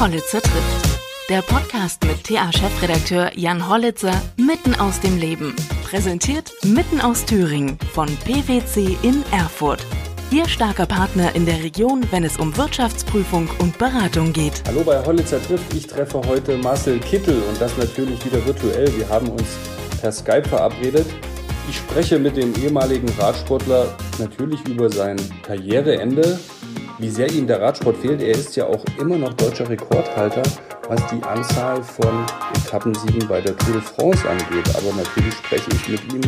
Hollitzer 0.00 0.42
trifft. 0.42 1.00
Der 1.30 1.40
Podcast 1.40 2.04
mit 2.04 2.24
TA-Chefredakteur 2.24 3.30
Jan 3.34 3.70
Hollitzer 3.70 4.12
mitten 4.36 4.74
aus 4.74 5.00
dem 5.00 5.16
Leben. 5.16 5.56
Präsentiert 5.84 6.52
mitten 6.62 7.00
aus 7.00 7.24
Thüringen 7.24 7.78
von 7.94 8.08
PwC 8.24 8.98
in 9.02 9.24
Erfurt. 9.32 9.86
Ihr 10.30 10.46
starker 10.46 10.84
Partner 10.84 11.34
in 11.34 11.46
der 11.46 11.62
Region, 11.62 12.06
wenn 12.10 12.22
es 12.22 12.36
um 12.36 12.54
Wirtschaftsprüfung 12.54 13.48
und 13.60 13.78
Beratung 13.78 14.34
geht. 14.34 14.62
Hallo 14.66 14.82
bei 14.84 15.02
Hollitzer 15.02 15.42
trifft. 15.42 15.72
Ich 15.72 15.86
treffe 15.86 16.20
heute 16.26 16.58
Marcel 16.58 16.98
Kittel 16.98 17.40
und 17.48 17.58
das 17.58 17.74
natürlich 17.78 18.22
wieder 18.26 18.44
virtuell. 18.44 18.94
Wir 18.94 19.08
haben 19.08 19.28
uns 19.30 19.56
per 20.02 20.12
Skype 20.12 20.46
verabredet. 20.46 21.06
Ich 21.68 21.78
spreche 21.78 22.18
mit 22.18 22.36
dem 22.36 22.54
ehemaligen 22.62 23.08
Radsportler 23.18 23.96
natürlich 24.18 24.60
über 24.68 24.90
sein 24.90 25.16
Karriereende, 25.42 26.38
wie 27.04 27.10
sehr 27.10 27.30
ihm 27.30 27.46
der 27.46 27.60
Radsport 27.60 27.98
fehlt. 27.98 28.22
Er 28.22 28.30
ist 28.30 28.56
ja 28.56 28.64
auch 28.64 28.82
immer 28.98 29.18
noch 29.18 29.34
deutscher 29.34 29.68
Rekordhalter, 29.68 30.42
was 30.88 31.02
die 31.08 31.22
Anzahl 31.22 31.82
von 31.82 32.24
Etappensiegen 32.56 33.28
bei 33.28 33.42
der 33.42 33.54
Tour 33.58 33.74
de 33.74 33.82
France 33.82 34.26
angeht. 34.26 34.66
Aber 34.70 34.90
natürlich 34.96 35.34
spreche 35.34 35.70
ich 35.74 35.88
mit 35.88 36.14
ihm 36.14 36.22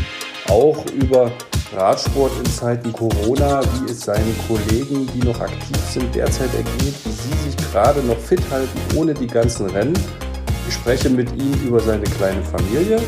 auch 0.51 0.85
über 0.93 1.33
Radsport 1.75 2.31
in 2.39 2.45
Zeiten 2.45 2.93
Corona, 2.93 3.63
wie 3.63 3.91
es 3.91 4.03
seinen 4.03 4.37
Kollegen, 4.47 5.09
die 5.15 5.27
noch 5.27 5.41
aktiv 5.41 5.79
sind, 5.89 6.15
derzeit 6.15 6.53
ergeht, 6.55 6.95
wie 7.05 7.11
sie 7.11 7.45
sich 7.47 7.57
gerade 7.73 8.03
noch 8.03 8.19
fit 8.19 8.43
halten 8.51 8.79
ohne 8.97 9.15
die 9.15 9.27
ganzen 9.27 9.71
Rennen. 9.71 9.99
Ich 10.69 10.75
spreche 10.75 11.09
mit 11.09 11.33
ihm 11.33 11.55
über 11.67 11.81
seine 11.81 12.05
kleine 12.05 12.43
Familie 12.43 13.01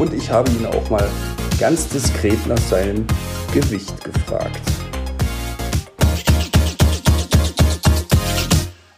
und 0.00 0.12
ich 0.12 0.28
habe 0.28 0.50
ihn 0.50 0.66
auch 0.66 0.90
mal 0.90 1.06
ganz 1.60 1.86
diskret 1.88 2.44
nach 2.48 2.58
seinem 2.58 3.06
Gewicht 3.54 4.02
gefragt. 4.02 4.75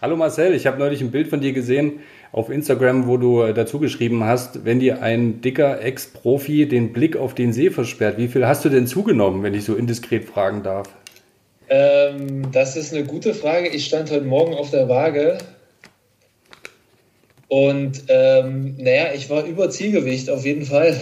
Hallo 0.00 0.14
Marcel, 0.14 0.54
ich 0.54 0.64
habe 0.68 0.78
neulich 0.78 1.00
ein 1.00 1.10
Bild 1.10 1.27
von 1.27 1.41
dir 1.41 1.52
gesehen 1.52 1.98
auf 2.30 2.50
Instagram, 2.50 3.08
wo 3.08 3.16
du 3.16 3.42
äh, 3.42 3.52
dazu 3.52 3.80
geschrieben 3.80 4.22
hast, 4.22 4.64
wenn 4.64 4.78
dir 4.78 5.02
ein 5.02 5.40
dicker 5.40 5.82
Ex-Profi 5.82 6.68
den 6.68 6.92
Blick 6.92 7.16
auf 7.16 7.34
den 7.34 7.52
See 7.52 7.70
versperrt, 7.70 8.16
wie 8.16 8.28
viel 8.28 8.46
hast 8.46 8.64
du 8.64 8.68
denn 8.68 8.86
zugenommen, 8.86 9.42
wenn 9.42 9.55
ich 9.55 9.64
so 9.64 9.74
indiskret 9.74 10.24
fragen 10.24 10.62
darf? 10.62 10.88
Ähm, 11.68 12.52
das 12.52 12.77
ist 12.77 12.94
eine 12.94 13.06
gute 13.06 13.34
Frage. 13.34 13.70
Ich 13.70 13.86
stand 13.86 14.12
heute 14.12 14.24
Morgen 14.24 14.55
auf 14.55 14.70
der 14.70 14.88
Waage 14.88 15.38
und 17.48 18.05
ähm, 18.06 18.77
naja, 18.78 19.06
ich 19.16 19.28
war 19.30 19.46
über 19.46 19.68
Zielgewicht 19.68 20.30
auf 20.30 20.44
jeden 20.46 20.64
Fall. 20.64 20.96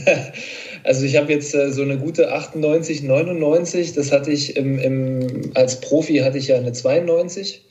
also 0.84 1.04
ich 1.04 1.16
habe 1.16 1.32
jetzt 1.32 1.56
äh, 1.56 1.72
so 1.72 1.82
eine 1.82 1.98
gute 1.98 2.30
98, 2.30 3.02
99. 3.02 3.94
Das 3.94 4.12
hatte 4.12 4.30
ich 4.30 4.56
im, 4.56 4.78
im, 4.78 5.50
als 5.54 5.80
Profi 5.80 6.18
hatte 6.18 6.38
ich 6.38 6.46
ja 6.46 6.56
eine 6.56 6.72
92. 6.72 7.62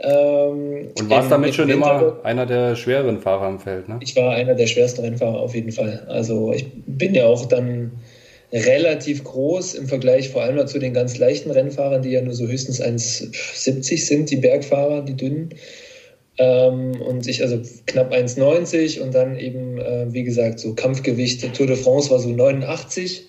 Ähm, 0.00 0.88
Und 0.98 1.10
warst 1.10 1.30
damit 1.30 1.54
schon 1.54 1.68
immer 1.68 2.20
einer 2.22 2.46
der 2.46 2.76
schwereren 2.76 3.20
Fahrer 3.20 3.48
im 3.48 3.58
Feld, 3.58 3.88
ne? 3.88 3.98
Ich 4.00 4.14
war 4.14 4.32
einer 4.32 4.54
der 4.54 4.68
schwersten 4.68 5.00
Rennfahrer 5.00 5.40
auf 5.40 5.54
jeden 5.54 5.72
Fall. 5.72 6.04
Also 6.08 6.52
ich 6.52 6.66
bin 6.86 7.14
ja 7.14 7.26
auch 7.26 7.46
dann 7.46 7.92
relativ 8.52 9.24
groß 9.24 9.74
im 9.74 9.88
Vergleich 9.88 10.28
vor 10.30 10.42
allem 10.42 10.66
zu 10.66 10.78
den 10.78 10.94
ganz 10.94 11.18
leichten 11.18 11.50
Rennfahrern, 11.50 12.02
die 12.02 12.10
ja 12.10 12.22
nur 12.22 12.34
so 12.34 12.46
höchstens 12.46 12.80
1,70 12.80 14.06
sind, 14.06 14.30
die 14.30 14.36
Bergfahrer, 14.36 15.02
die 15.02 15.14
dünnen. 15.14 15.50
Ähm, 16.38 17.00
und 17.00 17.26
ich 17.26 17.42
also 17.42 17.60
knapp 17.86 18.12
1,90 18.12 19.00
und 19.00 19.14
dann 19.14 19.36
eben, 19.36 19.78
äh, 19.78 20.06
wie 20.12 20.22
gesagt, 20.22 20.60
so 20.60 20.74
Kampfgewicht. 20.74 21.52
Tour 21.54 21.66
de 21.66 21.76
France 21.76 22.10
war 22.10 22.20
so 22.20 22.28
89 22.28 23.26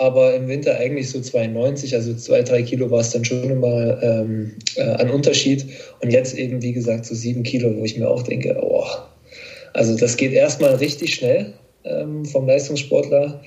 aber 0.00 0.34
im 0.34 0.48
Winter 0.48 0.78
eigentlich 0.78 1.10
so 1.10 1.20
92, 1.20 1.94
also 1.94 2.14
zwei, 2.14 2.40
drei 2.42 2.62
Kilo 2.62 2.90
war 2.90 3.00
es 3.00 3.10
dann 3.10 3.22
schon 3.22 3.50
immer 3.50 4.02
ähm, 4.02 4.52
äh, 4.76 4.82
an 4.82 5.10
Unterschied. 5.10 5.66
Und 6.00 6.10
jetzt 6.10 6.34
eben, 6.38 6.62
wie 6.62 6.72
gesagt, 6.72 7.04
so 7.04 7.14
sieben 7.14 7.42
Kilo, 7.42 7.76
wo 7.76 7.84
ich 7.84 7.98
mir 7.98 8.08
auch 8.08 8.22
denke, 8.22 8.58
oh, 8.62 8.86
also 9.74 9.96
das 9.96 10.16
geht 10.16 10.32
erstmal 10.32 10.76
richtig 10.76 11.14
schnell 11.14 11.52
ähm, 11.84 12.24
vom 12.24 12.46
Leistungssportler 12.46 13.42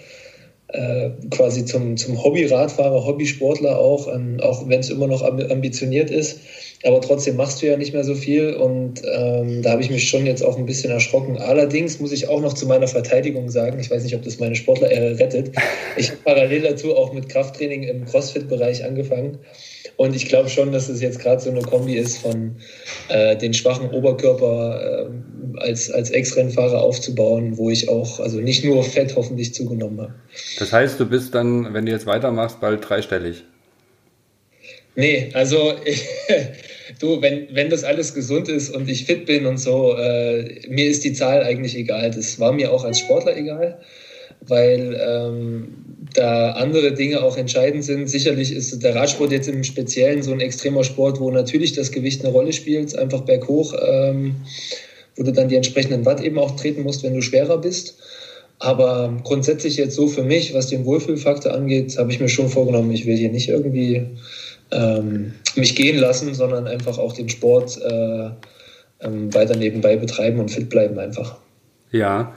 äh, 0.68 1.10
quasi 1.32 1.66
zum, 1.66 1.98
zum 1.98 2.24
Hobby-Radfahrer, 2.24 3.04
Hobbysportler 3.04 3.80
auch, 3.80 4.14
ähm, 4.14 4.40
auch 4.42 4.70
wenn 4.70 4.80
es 4.80 4.92
immer 4.92 5.08
noch 5.08 5.24
ambitioniert 5.24 6.12
ist. 6.12 6.40
Aber 6.86 7.00
trotzdem 7.00 7.38
machst 7.38 7.62
du 7.62 7.68
ja 7.68 7.78
nicht 7.78 7.94
mehr 7.94 8.04
so 8.04 8.14
viel 8.14 8.54
und 8.54 9.02
ähm, 9.06 9.62
da 9.62 9.72
habe 9.72 9.82
ich 9.82 9.90
mich 9.90 10.10
schon 10.10 10.26
jetzt 10.26 10.44
auch 10.44 10.58
ein 10.58 10.66
bisschen 10.66 10.92
erschrocken. 10.92 11.38
Allerdings 11.38 12.00
muss 12.00 12.12
ich 12.12 12.28
auch 12.28 12.42
noch 12.42 12.54
zu 12.54 12.66
meiner 12.66 12.88
Verteidigung 12.88 13.50
sagen, 13.50 13.80
ich 13.80 13.90
weiß 13.90 14.04
nicht, 14.04 14.16
ob 14.16 14.24
das 14.24 14.40
meine 14.40 14.56
Sportler 14.56 14.90
rettet. 14.90 15.52
Ich 15.96 16.10
habe 16.10 16.20
parallel 16.26 16.62
dazu 16.62 16.96
auch 16.96 17.14
mit 17.14 17.30
Krafttraining 17.30 17.84
im 17.84 18.06
CrossFit-Bereich 18.06 18.84
angefangen. 18.84 19.40
Und 19.96 20.16
ich 20.16 20.28
glaube 20.28 20.50
schon, 20.50 20.72
dass 20.72 20.90
es 20.90 21.02
jetzt 21.02 21.20
gerade 21.20 21.42
so 21.42 21.52
eine 21.52 21.62
Kombi 21.62 21.96
ist 21.96 22.18
von 22.18 22.56
äh, 23.10 23.38
den 23.38 23.54
schwachen 23.54 23.90
Oberkörper 23.92 25.10
äh, 25.10 25.60
als, 25.60 25.92
als 25.92 26.10
Ex-Rennfahrer 26.10 26.82
aufzubauen, 26.82 27.58
wo 27.58 27.70
ich 27.70 27.90
auch, 27.90 28.20
also 28.20 28.40
nicht 28.40 28.66
nur 28.66 28.84
Fett 28.84 29.16
hoffentlich 29.16 29.54
zugenommen 29.54 30.02
habe. 30.02 30.16
Das 30.58 30.74
heißt, 30.74 31.00
du 31.00 31.06
bist 31.06 31.36
dann, 31.36 31.74
wenn 31.74 31.86
du 31.86 31.92
jetzt 31.92 32.08
weitermachst, 32.08 32.60
bald 32.60 32.88
dreistellig. 32.88 33.44
Nee, 34.96 35.30
also 35.34 35.74
ich, 35.86 36.04
du, 37.00 37.22
wenn, 37.22 37.48
wenn 37.54 37.70
das 37.70 37.84
alles 37.84 38.14
gesund 38.14 38.50
ist 38.50 38.70
und 38.70 38.90
ich 38.90 39.06
fit 39.06 39.26
bin 39.26 39.46
und 39.46 39.58
so, 39.58 39.96
äh, 39.98 40.62
mir 40.68 40.88
ist 40.88 41.04
die 41.04 41.14
Zahl 41.14 41.44
eigentlich 41.44 41.76
egal. 41.76 42.12
Das 42.12 42.40
war 42.40 42.52
mir 42.52 42.72
auch 42.72 42.84
als 42.84 43.00
Sportler 43.00 43.36
egal, 43.38 43.80
weil 44.42 45.00
ähm, 45.06 45.68
da 46.14 46.52
andere 46.52 46.94
Dinge 46.94 47.24
auch 47.24 47.38
entscheidend 47.38 47.84
sind. 47.84 48.10
Sicherlich 48.10 48.52
ist 48.52 48.84
der 48.84 48.96
Radsport 48.96 49.32
jetzt 49.32 49.48
im 49.48 49.64
Speziellen 49.64 50.24
so 50.24 50.32
ein 50.32 50.40
extremer 50.40 50.84
Sport, 50.84 51.20
wo 51.20 51.32
natürlich 51.32 51.74
das 51.74 51.92
Gewicht 51.92 52.24
eine 52.24 52.32
Rolle 52.32 52.54
spielt, 52.54 52.96
einfach 52.98 53.22
berghoch, 53.22 53.74
ähm, 53.86 54.36
wo 55.16 55.24
du 55.24 55.32
dann 55.32 55.50
die 55.50 55.56
entsprechenden 55.56 56.06
Watt 56.06 56.22
eben 56.22 56.40
auch 56.40 56.56
treten 56.56 56.84
musst, 56.84 57.04
wenn 57.04 57.14
du 57.14 57.22
schwerer 57.22 57.58
bist. 57.58 57.98
Aber 58.60 59.20
grundsätzlich 59.24 59.78
jetzt 59.78 59.96
so 59.96 60.08
für 60.08 60.24
mich, 60.24 60.54
was 60.54 60.68
den 60.68 60.86
Wohlfühlfaktor 60.86 61.54
angeht, 61.54 61.98
habe 61.98 62.12
ich 62.12 62.20
mir 62.20 62.30
schon 62.30 62.48
vorgenommen, 62.48 62.92
ich 62.92 63.06
will 63.06 63.18
hier 63.18 63.30
nicht 63.30 63.50
irgendwie 63.50 64.06
ähm, 64.74 65.34
mich 65.56 65.76
gehen 65.76 65.98
lassen, 65.98 66.34
sondern 66.34 66.68
einfach 66.68 66.98
auch 66.98 67.14
den 67.14 67.30
Sport 67.30 67.80
äh, 67.82 68.30
ähm, 69.02 69.34
weiter 69.34 69.56
nebenbei 69.56 69.96
betreiben 69.96 70.40
und 70.40 70.50
fit 70.50 70.70
bleiben 70.70 70.98
einfach. 71.00 71.38
Ja, 71.92 72.34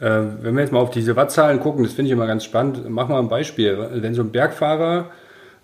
äh, 0.00 0.04
wenn 0.40 0.54
wir 0.54 0.62
jetzt 0.62 0.72
mal 0.72 0.80
auf 0.80 0.90
diese 0.90 1.16
Wattzahlen 1.16 1.60
gucken, 1.60 1.84
das 1.84 1.92
finde 1.92 2.08
ich 2.08 2.12
immer 2.12 2.26
ganz 2.26 2.44
spannend. 2.44 2.88
Mach 2.88 3.08
mal 3.08 3.18
ein 3.18 3.28
Beispiel. 3.28 3.88
Wenn 3.94 4.14
so 4.14 4.22
ein 4.22 4.30
Bergfahrer 4.30 5.10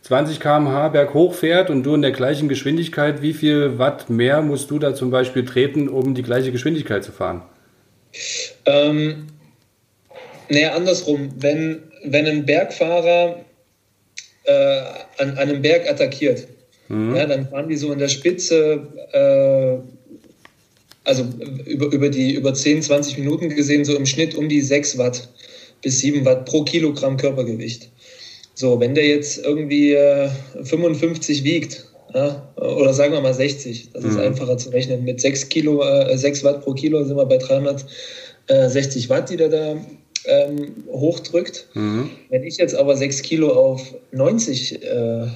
20 0.02 0.40
km/h 0.40 0.88
berghoch 0.88 1.34
fährt 1.34 1.70
und 1.70 1.82
du 1.82 1.94
in 1.94 2.02
der 2.02 2.12
gleichen 2.12 2.48
Geschwindigkeit, 2.48 3.22
wie 3.22 3.32
viel 3.32 3.78
Watt 3.78 4.10
mehr 4.10 4.42
musst 4.42 4.70
du 4.70 4.78
da 4.78 4.94
zum 4.94 5.10
Beispiel 5.10 5.44
treten, 5.44 5.88
um 5.88 6.14
die 6.14 6.22
gleiche 6.22 6.52
Geschwindigkeit 6.52 7.04
zu 7.04 7.12
fahren? 7.12 7.42
Ähm, 8.66 9.28
naja, 10.48 10.74
andersrum. 10.74 11.30
Wenn, 11.36 11.84
wenn 12.04 12.26
ein 12.26 12.44
Bergfahrer 12.44 13.36
äh, 14.44 14.80
an, 15.18 15.36
einem 15.38 15.62
Berg 15.62 15.88
attackiert. 15.88 16.46
Mhm. 16.88 17.16
Ja, 17.16 17.26
dann 17.26 17.48
fahren 17.48 17.68
die 17.68 17.76
so 17.76 17.92
in 17.92 17.98
der 17.98 18.08
Spitze, 18.08 18.80
äh, 19.12 19.78
also 21.04 21.24
über, 21.66 21.86
über, 21.86 22.08
die, 22.08 22.34
über 22.34 22.54
10, 22.54 22.82
20 22.82 23.18
Minuten 23.18 23.48
gesehen, 23.50 23.84
so 23.84 23.96
im 23.96 24.06
Schnitt 24.06 24.34
um 24.34 24.48
die 24.48 24.60
6 24.60 24.98
Watt 24.98 25.28
bis 25.82 26.00
7 26.00 26.24
Watt 26.24 26.46
pro 26.46 26.64
Kilogramm 26.64 27.16
Körpergewicht. 27.16 27.90
So, 28.54 28.78
wenn 28.80 28.94
der 28.94 29.06
jetzt 29.06 29.44
irgendwie 29.44 29.92
äh, 29.92 30.28
55 30.62 31.44
wiegt, 31.44 31.86
ja, 32.14 32.48
oder 32.56 32.94
sagen 32.94 33.12
wir 33.12 33.20
mal 33.20 33.34
60, 33.34 33.90
das 33.92 34.04
mhm. 34.04 34.10
ist 34.10 34.18
einfacher 34.18 34.56
zu 34.56 34.70
rechnen. 34.70 35.04
Mit 35.04 35.20
6, 35.20 35.48
Kilo, 35.48 35.82
äh, 35.82 36.16
6 36.16 36.44
Watt 36.44 36.62
pro 36.62 36.72
Kilo 36.72 37.02
sind 37.02 37.16
wir 37.16 37.26
bei 37.26 37.38
360 37.38 39.08
Watt, 39.08 39.30
die 39.30 39.36
der 39.36 39.48
da 39.48 39.76
ähm, 40.26 40.84
hochdrückt. 40.90 41.68
Mhm. 41.74 42.10
Wenn 42.30 42.44
ich 42.44 42.56
jetzt 42.56 42.74
aber 42.74 42.96
6 42.96 43.22
Kilo 43.22 43.52
auf 43.52 43.94
90, 44.12 44.82
äh, 44.82 45.26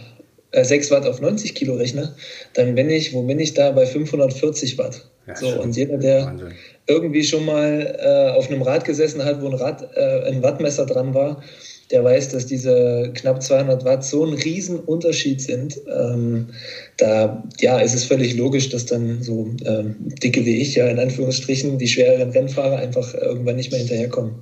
6 0.52 0.86
äh, 0.86 0.90
Watt 0.90 1.06
auf 1.06 1.20
90 1.20 1.54
Kilo 1.54 1.74
rechne, 1.74 2.14
dann 2.54 2.74
bin 2.74 2.90
ich, 2.90 3.12
wo 3.12 3.22
bin 3.22 3.38
ich 3.38 3.54
da? 3.54 3.70
Bei 3.72 3.86
540 3.86 4.78
Watt. 4.78 5.04
Ja, 5.26 5.36
so, 5.36 5.60
und 5.60 5.76
jeder, 5.76 5.98
der 5.98 6.24
Wahnsinn. 6.24 6.52
irgendwie 6.86 7.22
schon 7.22 7.44
mal 7.44 7.96
äh, 8.00 8.36
auf 8.36 8.50
einem 8.50 8.62
Rad 8.62 8.84
gesessen 8.84 9.24
hat, 9.24 9.42
wo 9.42 9.46
ein, 9.46 9.54
Rad, 9.54 9.86
äh, 9.94 10.28
ein 10.28 10.42
Wattmesser 10.42 10.86
dran 10.86 11.12
war, 11.12 11.42
der 11.90 12.04
weiß, 12.04 12.30
dass 12.30 12.46
diese 12.46 13.10
knapp 13.14 13.42
200 13.42 13.84
Watt 13.84 14.04
so 14.04 14.24
ein 14.24 14.34
Riesenunterschied 14.34 15.40
sind. 15.40 15.80
Ähm, 15.86 16.48
da 16.96 17.42
ja, 17.60 17.78
ist 17.78 17.94
es 17.94 18.04
völlig 18.04 18.36
logisch, 18.36 18.68
dass 18.70 18.86
dann 18.86 19.22
so 19.22 19.50
ähm, 19.64 19.96
dicke 20.22 20.44
wie 20.44 20.60
ich, 20.60 20.74
ja 20.74 20.86
in 20.88 20.98
Anführungsstrichen, 20.98 21.78
die 21.78 21.88
schwereren 21.88 22.30
Rennfahrer 22.30 22.78
einfach 22.78 23.14
irgendwann 23.14 23.56
nicht 23.56 23.70
mehr 23.70 23.80
hinterherkommen. 23.80 24.34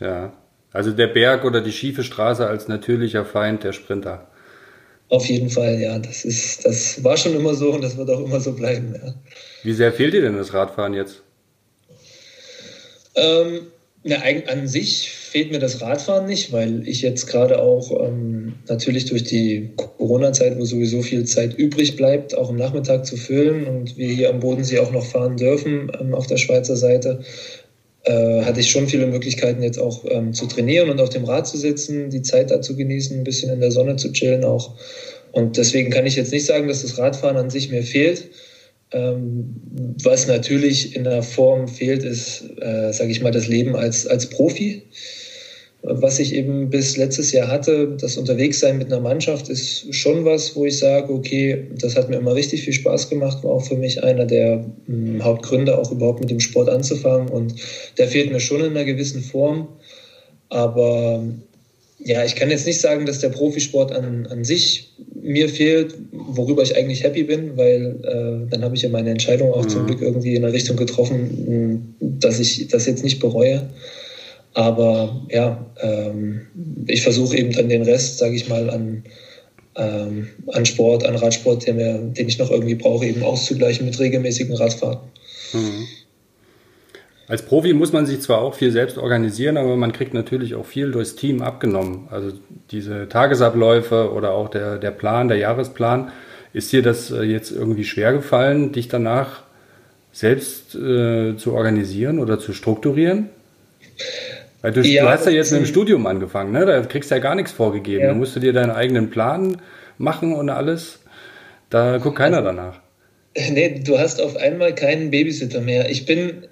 Ja, 0.00 0.32
also 0.72 0.90
der 0.90 1.06
Berg 1.06 1.44
oder 1.44 1.60
die 1.60 1.72
schiefe 1.72 2.02
Straße 2.02 2.46
als 2.46 2.68
natürlicher 2.68 3.24
Feind 3.24 3.62
der 3.62 3.72
Sprinter. 3.72 4.28
Auf 5.08 5.26
jeden 5.26 5.50
Fall, 5.50 5.78
ja. 5.80 5.98
Das, 5.98 6.24
ist, 6.24 6.64
das 6.64 7.04
war 7.04 7.16
schon 7.16 7.36
immer 7.36 7.54
so 7.54 7.72
und 7.72 7.82
das 7.82 7.96
wird 7.96 8.10
auch 8.10 8.24
immer 8.24 8.40
so 8.40 8.52
bleiben. 8.52 8.94
Ja. 8.94 9.14
Wie 9.62 9.72
sehr 9.72 9.92
fehlt 9.92 10.14
dir 10.14 10.22
denn 10.22 10.36
das 10.36 10.52
Radfahren 10.52 10.94
jetzt? 10.94 11.22
Ähm, 13.14 13.68
Na, 14.02 14.16
an 14.48 14.66
sich 14.66 15.10
fehlt 15.10 15.52
mir 15.52 15.58
das 15.60 15.80
Radfahren 15.80 16.26
nicht, 16.26 16.52
weil 16.52 16.86
ich 16.88 17.02
jetzt 17.02 17.26
gerade 17.26 17.60
auch 17.60 17.90
ähm, 18.06 18.54
natürlich 18.68 19.04
durch 19.06 19.24
die 19.24 19.70
Corona-Zeit, 19.76 20.58
wo 20.58 20.64
sowieso 20.64 21.02
viel 21.02 21.24
Zeit 21.24 21.54
übrig 21.54 21.96
bleibt, 21.96 22.36
auch 22.36 22.50
am 22.50 22.56
Nachmittag 22.56 23.06
zu 23.06 23.16
füllen 23.16 23.66
und 23.66 23.96
wir 23.96 24.08
hier 24.08 24.30
am 24.30 24.40
Bodensee 24.40 24.78
auch 24.80 24.92
noch 24.92 25.06
fahren 25.06 25.36
dürfen 25.36 25.92
ähm, 26.00 26.14
auf 26.14 26.26
der 26.26 26.36
Schweizer 26.36 26.76
Seite, 26.76 27.22
äh, 28.04 28.42
hatte 28.42 28.60
ich 28.60 28.70
schon 28.70 28.86
viele 28.86 29.06
Möglichkeiten 29.06 29.62
jetzt 29.62 29.78
auch 29.78 30.04
ähm, 30.08 30.32
zu 30.32 30.46
trainieren 30.46 30.90
und 30.90 31.00
auf 31.00 31.08
dem 31.08 31.24
Rad 31.24 31.46
zu 31.46 31.56
sitzen, 31.56 32.10
die 32.10 32.22
Zeit 32.22 32.50
da 32.50 32.60
zu 32.60 32.76
genießen, 32.76 33.18
ein 33.18 33.24
bisschen 33.24 33.50
in 33.50 33.60
der 33.60 33.70
Sonne 33.70 33.96
zu 33.96 34.12
chillen 34.12 34.44
auch. 34.44 34.74
Und 35.32 35.56
deswegen 35.56 35.90
kann 35.90 36.06
ich 36.06 36.16
jetzt 36.16 36.32
nicht 36.32 36.46
sagen, 36.46 36.68
dass 36.68 36.82
das 36.82 36.98
Radfahren 36.98 37.36
an 37.36 37.50
sich 37.50 37.70
mir 37.70 37.82
fehlt. 37.82 38.30
Ähm, 38.92 39.56
was 40.02 40.28
natürlich 40.28 40.94
in 40.94 41.04
der 41.04 41.22
Form 41.22 41.66
fehlt, 41.66 42.04
ist, 42.04 42.44
äh, 42.60 42.92
sage 42.92 43.10
ich 43.10 43.20
mal, 43.20 43.32
das 43.32 43.48
Leben 43.48 43.74
als, 43.74 44.06
als 44.06 44.28
Profi. 44.28 44.82
Was 45.86 46.18
ich 46.18 46.34
eben 46.34 46.70
bis 46.70 46.96
letztes 46.96 47.32
Jahr 47.32 47.48
hatte, 47.48 47.94
das 48.00 48.16
Unterwegssein 48.16 48.78
mit 48.78 48.86
einer 48.86 49.02
Mannschaft 49.02 49.50
ist 49.50 49.94
schon 49.94 50.24
was, 50.24 50.56
wo 50.56 50.64
ich 50.64 50.78
sage, 50.78 51.12
okay, 51.12 51.66
das 51.78 51.94
hat 51.94 52.08
mir 52.08 52.16
immer 52.16 52.34
richtig 52.34 52.62
viel 52.62 52.72
Spaß 52.72 53.10
gemacht, 53.10 53.44
war 53.44 53.50
auch 53.50 53.66
für 53.66 53.76
mich 53.76 54.02
einer 54.02 54.24
der 54.24 54.64
mh, 54.86 55.12
hm, 55.12 55.24
Hauptgründe, 55.24 55.76
auch 55.76 55.92
überhaupt 55.92 56.20
mit 56.20 56.30
dem 56.30 56.40
Sport 56.40 56.70
anzufangen. 56.70 57.28
Und 57.28 57.56
der 57.98 58.08
fehlt 58.08 58.32
mir 58.32 58.40
schon 58.40 58.60
in 58.60 58.70
einer 58.70 58.84
gewissen 58.84 59.20
Form. 59.20 59.68
Aber 60.48 61.22
ja, 61.98 62.24
ich 62.24 62.34
kann 62.34 62.48
jetzt 62.50 62.66
nicht 62.66 62.80
sagen, 62.80 63.04
dass 63.04 63.18
der 63.18 63.28
Profisport 63.28 63.92
an, 63.92 64.26
an 64.26 64.42
sich 64.42 64.94
mir 65.20 65.50
fehlt, 65.50 65.96
worüber 66.12 66.62
ich 66.62 66.76
eigentlich 66.76 67.02
happy 67.02 67.24
bin, 67.24 67.58
weil 67.58 67.96
äh, 68.04 68.50
dann 68.50 68.64
habe 68.64 68.74
ich 68.74 68.82
ja 68.82 68.88
meine 68.88 69.10
Entscheidung 69.10 69.52
auch 69.52 69.64
mhm. 69.64 69.68
zum 69.68 69.86
Glück 69.86 70.00
irgendwie 70.00 70.34
in 70.34 70.44
eine 70.44 70.54
Richtung 70.54 70.78
getroffen, 70.78 71.94
dass 72.00 72.40
ich 72.40 72.68
das 72.68 72.86
jetzt 72.86 73.04
nicht 73.04 73.20
bereue. 73.20 73.68
Aber 74.54 75.20
ja, 75.30 75.66
ähm, 75.80 76.46
ich 76.86 77.02
versuche 77.02 77.36
eben 77.36 77.52
dann 77.52 77.68
den 77.68 77.82
Rest, 77.82 78.18
sage 78.18 78.36
ich 78.36 78.48
mal, 78.48 78.70
an, 78.70 79.04
ähm, 79.76 80.28
an 80.52 80.64
Sport, 80.64 81.04
an 81.04 81.16
Radsport, 81.16 81.66
der 81.66 81.74
mir, 81.74 81.98
den 81.98 82.28
ich 82.28 82.38
noch 82.38 82.50
irgendwie 82.50 82.76
brauche, 82.76 83.04
eben 83.04 83.24
auszugleichen 83.24 83.84
mit 83.84 83.98
regelmäßigen 83.98 84.54
Radfahrten. 84.54 85.08
Mhm. 85.52 85.86
Als 87.26 87.42
Profi 87.42 87.72
muss 87.72 87.92
man 87.92 88.06
sich 88.06 88.20
zwar 88.20 88.42
auch 88.42 88.54
viel 88.54 88.70
selbst 88.70 88.98
organisieren, 88.98 89.56
aber 89.56 89.76
man 89.76 89.92
kriegt 89.92 90.12
natürlich 90.12 90.54
auch 90.54 90.66
viel 90.66 90.92
durchs 90.92 91.16
Team 91.16 91.40
abgenommen. 91.40 92.06
Also 92.10 92.32
diese 92.70 93.08
Tagesabläufe 93.08 94.12
oder 94.12 94.32
auch 94.32 94.50
der, 94.50 94.78
der 94.78 94.90
Plan, 94.90 95.28
der 95.28 95.38
Jahresplan. 95.38 96.12
Ist 96.52 96.72
dir 96.72 96.82
das 96.82 97.10
äh, 97.10 97.22
jetzt 97.22 97.50
irgendwie 97.50 97.84
schwer 97.84 98.12
gefallen, 98.12 98.72
dich 98.72 98.88
danach 98.88 99.42
selbst 100.12 100.74
äh, 100.74 101.36
zu 101.36 101.54
organisieren 101.54 102.20
oder 102.20 102.38
zu 102.38 102.52
strukturieren? 102.52 103.30
Weil 104.64 104.72
du, 104.72 104.80
ja, 104.80 105.02
du 105.02 105.10
hast 105.10 105.26
ja 105.26 105.32
jetzt 105.32 105.52
mit 105.52 105.60
dem 105.60 105.66
Studium 105.66 106.06
angefangen, 106.06 106.50
ne? 106.50 106.64
Da 106.64 106.80
kriegst 106.80 107.10
du 107.10 107.16
ja 107.16 107.20
gar 107.20 107.34
nichts 107.34 107.52
vorgegeben. 107.52 108.00
Ja. 108.00 108.08
Da 108.08 108.14
musst 108.14 108.34
du 108.34 108.40
dir 108.40 108.54
deinen 108.54 108.70
eigenen 108.70 109.10
Plan 109.10 109.60
machen 109.98 110.34
und 110.34 110.48
alles. 110.48 111.00
Da 111.68 111.98
guckt 111.98 112.16
keiner 112.16 112.38
also, 112.38 112.48
danach. 112.48 112.80
Nee, 113.36 113.82
du 113.84 113.98
hast 113.98 114.22
auf 114.22 114.36
einmal 114.36 114.74
keinen 114.74 115.10
Babysitter 115.10 115.60
mehr. 115.60 115.90
Ich 115.90 116.06
bin 116.06 116.18
hm, 116.18 116.44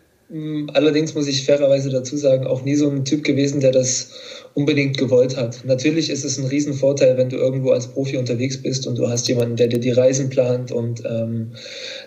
allerdings 0.73 1.15
muss 1.15 1.27
ich 1.27 1.45
fairerweise 1.45 1.91
dazu 1.91 2.17
sagen, 2.17 2.47
auch 2.47 2.63
nie 2.63 2.75
so 2.75 2.89
ein 2.89 3.05
Typ 3.05 3.23
gewesen, 3.23 3.61
der 3.61 3.71
das 3.71 4.11
unbedingt 4.55 4.97
gewollt 4.97 5.37
hat. 5.37 5.63
Natürlich 5.65 6.09
ist 6.09 6.25
es 6.25 6.39
ein 6.39 6.47
Riesenvorteil, 6.47 7.19
wenn 7.19 7.29
du 7.29 7.37
irgendwo 7.37 7.71
als 7.71 7.89
Profi 7.89 8.17
unterwegs 8.17 8.63
bist 8.63 8.87
und 8.87 8.97
du 8.97 9.09
hast 9.09 9.29
jemanden, 9.29 9.57
der 9.57 9.69
dir 9.69 9.79
die 9.79 9.91
Reisen 9.91 10.31
plant 10.31 10.73
und 10.73 11.03
ähm, 11.05 11.53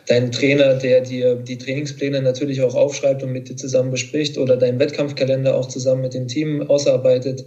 deinen 0.07 0.31
Trainer, 0.31 0.73
der 0.73 1.01
dir 1.01 1.35
die 1.35 1.57
Trainingspläne 1.57 2.21
natürlich 2.21 2.61
auch 2.61 2.73
aufschreibt 2.73 3.21
und 3.21 3.31
mit 3.31 3.49
dir 3.49 3.57
zusammen 3.57 3.91
bespricht 3.91 4.37
oder 4.37 4.57
deinen 4.57 4.79
Wettkampfkalender 4.79 5.55
auch 5.55 5.67
zusammen 5.67 6.01
mit 6.01 6.15
dem 6.15 6.27
Team 6.27 6.63
ausarbeitet. 6.63 7.45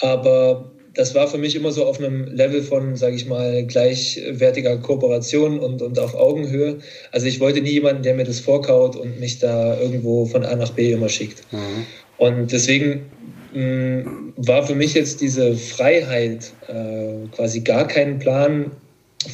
Aber 0.00 0.72
das 0.94 1.14
war 1.14 1.28
für 1.28 1.38
mich 1.38 1.56
immer 1.56 1.72
so 1.72 1.84
auf 1.84 1.98
einem 1.98 2.24
Level 2.24 2.62
von, 2.62 2.96
sage 2.96 3.16
ich 3.16 3.26
mal, 3.26 3.64
gleichwertiger 3.64 4.76
Kooperation 4.78 5.58
und, 5.58 5.80
und 5.80 5.98
auf 5.98 6.14
Augenhöhe. 6.14 6.78
Also 7.12 7.26
ich 7.26 7.40
wollte 7.40 7.60
nie 7.60 7.70
jemanden, 7.70 8.02
der 8.02 8.14
mir 8.14 8.24
das 8.24 8.40
vorkaut 8.40 8.96
und 8.96 9.18
mich 9.18 9.38
da 9.38 9.78
irgendwo 9.78 10.26
von 10.26 10.44
A 10.44 10.54
nach 10.54 10.70
B 10.70 10.92
immer 10.92 11.08
schickt. 11.08 11.42
Mhm. 11.52 11.86
Und 12.18 12.52
deswegen 12.52 13.06
mh, 13.54 13.60
mm, 13.62 14.32
war 14.36 14.66
für 14.66 14.74
mich 14.74 14.94
jetzt 14.94 15.20
diese 15.20 15.54
Freiheit, 15.54 16.52
äh, 16.68 17.28
quasi 17.34 17.60
gar 17.60 17.86
keinen 17.86 18.18
Plan 18.18 18.72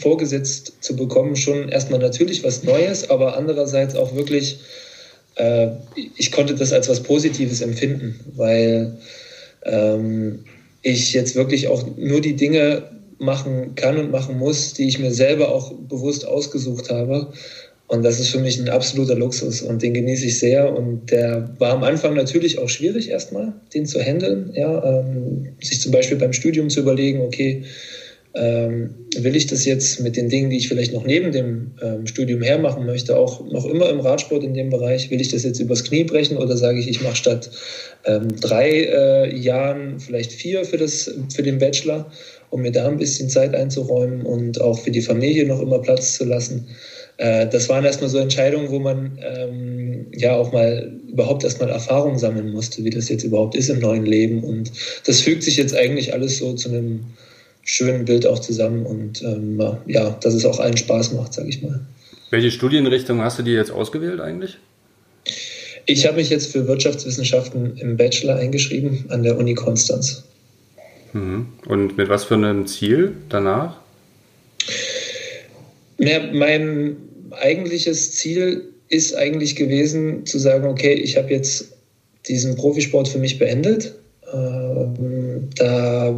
vorgesetzt 0.00 0.74
zu 0.80 0.96
bekommen, 0.96 1.34
schon 1.34 1.68
erstmal 1.68 2.00
natürlich 2.00 2.44
was 2.44 2.62
Neues, 2.62 3.10
aber 3.10 3.36
andererseits 3.36 3.96
auch 3.96 4.14
wirklich, 4.14 4.60
äh, 5.36 5.68
ich 6.16 6.30
konnte 6.30 6.54
das 6.54 6.72
als 6.72 6.88
was 6.88 7.02
Positives 7.02 7.62
empfinden, 7.62 8.20
weil 8.36 8.98
ähm, 9.64 10.44
ich 10.82 11.12
jetzt 11.12 11.34
wirklich 11.34 11.68
auch 11.68 11.84
nur 11.96 12.20
die 12.20 12.36
Dinge 12.36 12.82
machen 13.18 13.74
kann 13.74 13.98
und 13.98 14.10
machen 14.10 14.38
muss, 14.38 14.74
die 14.74 14.86
ich 14.86 14.98
mir 14.98 15.10
selber 15.12 15.52
auch 15.52 15.72
bewusst 15.72 16.26
ausgesucht 16.26 16.90
habe. 16.90 17.32
Und 17.88 18.02
das 18.02 18.20
ist 18.20 18.28
für 18.28 18.38
mich 18.38 18.58
ein 18.60 18.68
absoluter 18.68 19.14
Luxus 19.14 19.62
und 19.62 19.82
den 19.82 19.94
genieße 19.94 20.26
ich 20.26 20.38
sehr. 20.38 20.76
Und 20.76 21.10
der 21.10 21.54
war 21.58 21.72
am 21.72 21.82
Anfang 21.82 22.14
natürlich 22.14 22.58
auch 22.58 22.68
schwierig 22.68 23.08
erstmal, 23.08 23.54
den 23.72 23.86
zu 23.86 23.98
handeln. 23.98 24.52
Ja, 24.54 25.00
ähm, 25.00 25.48
sich 25.60 25.80
zum 25.80 25.92
Beispiel 25.92 26.18
beim 26.18 26.34
Studium 26.34 26.68
zu 26.68 26.80
überlegen, 26.80 27.22
okay, 27.22 27.64
ähm, 28.34 28.94
will 29.16 29.36
ich 29.36 29.46
das 29.46 29.64
jetzt 29.64 30.00
mit 30.00 30.16
den 30.16 30.28
Dingen, 30.28 30.50
die 30.50 30.58
ich 30.58 30.68
vielleicht 30.68 30.92
noch 30.92 31.04
neben 31.04 31.32
dem 31.32 31.72
ähm, 31.82 32.06
Studium 32.06 32.42
hermachen 32.42 32.84
möchte, 32.84 33.16
auch 33.16 33.44
noch 33.50 33.64
immer 33.64 33.88
im 33.88 34.00
Radsport 34.00 34.44
in 34.44 34.54
dem 34.54 34.70
Bereich, 34.70 35.10
will 35.10 35.20
ich 35.20 35.28
das 35.28 35.44
jetzt 35.44 35.60
übers 35.60 35.84
Knie 35.84 36.04
brechen 36.04 36.36
oder 36.36 36.56
sage 36.56 36.78
ich, 36.78 36.88
ich 36.88 37.00
mache 37.00 37.16
statt 37.16 37.50
ähm, 38.04 38.28
drei 38.40 38.70
äh, 38.70 39.36
Jahren 39.36 39.98
vielleicht 39.98 40.32
vier 40.32 40.64
für, 40.64 40.76
das, 40.76 41.10
für 41.34 41.42
den 41.42 41.58
Bachelor, 41.58 42.10
um 42.50 42.62
mir 42.62 42.72
da 42.72 42.86
ein 42.86 42.98
bisschen 42.98 43.28
Zeit 43.28 43.54
einzuräumen 43.54 44.22
und 44.22 44.60
auch 44.60 44.78
für 44.78 44.90
die 44.90 45.02
Familie 45.02 45.46
noch 45.46 45.60
immer 45.60 45.80
Platz 45.80 46.14
zu 46.14 46.24
lassen. 46.24 46.68
Äh, 47.16 47.48
das 47.48 47.68
waren 47.68 47.84
erstmal 47.84 48.10
so 48.10 48.18
Entscheidungen, 48.18 48.70
wo 48.70 48.78
man 48.78 49.18
ähm, 49.22 50.06
ja 50.14 50.36
auch 50.36 50.52
mal 50.52 50.92
überhaupt 51.08 51.44
erstmal 51.44 51.70
Erfahrung 51.70 52.18
sammeln 52.18 52.52
musste, 52.52 52.84
wie 52.84 52.90
das 52.90 53.08
jetzt 53.08 53.24
überhaupt 53.24 53.56
ist 53.56 53.68
im 53.68 53.80
neuen 53.80 54.06
Leben. 54.06 54.44
Und 54.44 54.70
das 55.06 55.20
fügt 55.20 55.42
sich 55.42 55.56
jetzt 55.56 55.74
eigentlich 55.74 56.12
alles 56.12 56.38
so 56.38 56.52
zu 56.52 56.68
einem 56.68 57.00
schönen 57.68 58.06
Bild 58.06 58.26
auch 58.26 58.38
zusammen 58.38 58.86
und 58.86 59.22
ähm, 59.22 59.60
ja, 59.86 60.10
dass 60.22 60.32
es 60.32 60.46
auch 60.46 60.58
allen 60.58 60.76
Spaß 60.76 61.12
macht, 61.12 61.34
sage 61.34 61.50
ich 61.50 61.62
mal. 61.62 61.80
Welche 62.30 62.50
Studienrichtung 62.50 63.20
hast 63.20 63.38
du 63.38 63.42
dir 63.42 63.54
jetzt 63.54 63.70
ausgewählt 63.70 64.20
eigentlich? 64.20 64.56
Ich 65.84 66.06
habe 66.06 66.16
mich 66.16 66.30
jetzt 66.30 66.50
für 66.52 66.66
Wirtschaftswissenschaften 66.66 67.76
im 67.76 67.96
Bachelor 67.96 68.36
eingeschrieben 68.36 69.04
an 69.08 69.22
der 69.22 69.36
Uni 69.38 69.54
Konstanz. 69.54 70.24
Mhm. 71.12 71.46
Und 71.66 71.96
mit 71.96 72.08
was 72.08 72.24
für 72.24 72.34
einem 72.34 72.66
Ziel 72.66 73.12
danach? 73.28 73.78
Ja, 75.98 76.20
mein 76.32 76.96
eigentliches 77.32 78.12
Ziel 78.12 78.64
ist 78.88 79.14
eigentlich 79.14 79.56
gewesen 79.56 80.24
zu 80.24 80.38
sagen, 80.38 80.66
okay, 80.66 80.94
ich 80.94 81.18
habe 81.18 81.30
jetzt 81.30 81.72
diesen 82.28 82.56
Profisport 82.56 83.08
für 83.08 83.18
mich 83.18 83.38
beendet. 83.38 83.94
Ähm, 84.32 85.48
da 85.56 86.14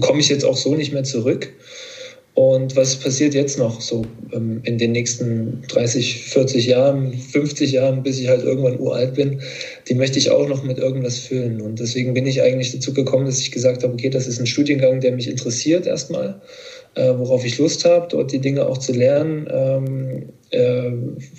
komme 0.00 0.20
ich 0.20 0.28
jetzt 0.28 0.44
auch 0.44 0.56
so 0.56 0.74
nicht 0.74 0.92
mehr 0.92 1.04
zurück. 1.04 1.52
Und 2.34 2.74
was 2.74 2.96
passiert 2.96 3.32
jetzt 3.32 3.58
noch 3.58 3.80
so 3.80 4.02
ähm, 4.32 4.60
in 4.64 4.76
den 4.76 4.90
nächsten 4.90 5.62
30, 5.68 6.24
40 6.24 6.66
Jahren, 6.66 7.12
50 7.16 7.70
Jahren, 7.70 8.02
bis 8.02 8.18
ich 8.18 8.26
halt 8.26 8.42
irgendwann 8.42 8.80
uralt 8.80 9.14
bin, 9.14 9.40
die 9.88 9.94
möchte 9.94 10.18
ich 10.18 10.30
auch 10.30 10.48
noch 10.48 10.64
mit 10.64 10.78
irgendwas 10.78 11.20
füllen. 11.20 11.60
Und 11.60 11.78
deswegen 11.78 12.12
bin 12.12 12.26
ich 12.26 12.42
eigentlich 12.42 12.72
dazu 12.72 12.92
gekommen, 12.92 13.26
dass 13.26 13.38
ich 13.38 13.52
gesagt 13.52 13.84
habe, 13.84 13.92
okay, 13.92 14.10
das 14.10 14.26
ist 14.26 14.40
ein 14.40 14.46
Studiengang, 14.46 15.00
der 15.00 15.12
mich 15.12 15.30
interessiert 15.30 15.86
erstmal, 15.86 16.40
äh, 16.96 17.12
worauf 17.16 17.44
ich 17.44 17.56
Lust 17.58 17.84
habe, 17.84 18.08
dort 18.10 18.32
die 18.32 18.40
Dinge 18.40 18.66
auch 18.66 18.78
zu 18.78 18.92
lernen. 18.92 19.46
Ähm, 19.48 20.28
äh, 20.50 20.90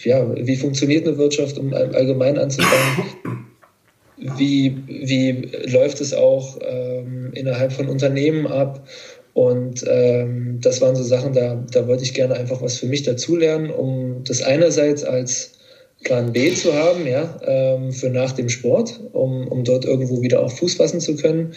ja, 0.08 0.34
wie 0.38 0.56
funktioniert 0.56 1.06
eine 1.06 1.18
Wirtschaft, 1.18 1.58
um 1.58 1.74
allgemein 1.74 2.38
anzufangen? 2.38 3.45
Wie, 4.38 4.78
wie 4.88 5.50
läuft 5.68 6.02
es 6.02 6.14
auch 6.14 6.58
ähm, 6.62 7.32
innerhalb 7.34 7.74
von 7.74 7.88
Unternehmen 7.88 8.48
ab. 8.48 8.88
Und 9.34 9.84
ähm, 9.88 10.60
das 10.62 10.80
waren 10.82 10.96
so 10.96 11.04
Sachen, 11.04 11.34
da, 11.34 11.64
da 11.72 11.88
wollte 11.88 12.04
ich 12.04 12.14
gerne 12.14 12.36
einfach 12.36 12.62
was 12.62 12.78
für 12.78 12.86
mich 12.86 13.04
dazulernen, 13.04 13.70
um 13.70 14.24
das 14.24 14.42
einerseits 14.42 15.04
als 15.04 15.52
Plan 16.04 16.32
B 16.32 16.54
zu 16.54 16.74
haben, 16.74 17.06
ja, 17.06 17.40
ähm, 17.46 17.92
für 17.92 18.10
nach 18.10 18.32
dem 18.32 18.48
Sport, 18.48 19.00
um, 19.12 19.48
um 19.48 19.64
dort 19.64 19.86
irgendwo 19.86 20.22
wieder 20.22 20.42
auch 20.42 20.52
Fuß 20.52 20.76
fassen 20.76 21.02
zu 21.02 21.16
können. 21.16 21.54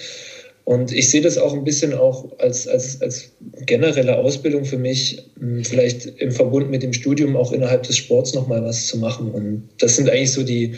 Und 0.65 0.93
ich 0.93 1.11
sehe 1.11 1.23
das 1.23 1.39
auch 1.39 1.55
ein 1.55 1.65
bisschen 1.65 1.95
auch 1.95 2.39
als, 2.39 2.69
als, 2.69 3.01
als 3.01 3.31
generelle 3.65 4.19
Ausbildung 4.19 4.67
für 4.67 4.77
mich, 4.77 5.23
hm, 5.39 5.65
vielleicht 5.65 6.07
im 6.21 6.31
Verbund 6.31 6.71
mit 6.71 6.83
dem 6.83 6.93
Studium 6.93 7.37
auch 7.37 7.53
innerhalb 7.53 7.85
des 7.85 7.97
Sports 7.97 8.35
nochmal 8.35 8.63
was 8.63 8.87
zu 8.87 8.99
machen. 8.99 9.31
Und 9.31 9.69
das 9.79 9.97
sind 9.97 10.11
eigentlich 10.11 10.33
so 10.33 10.43
die, 10.43 10.75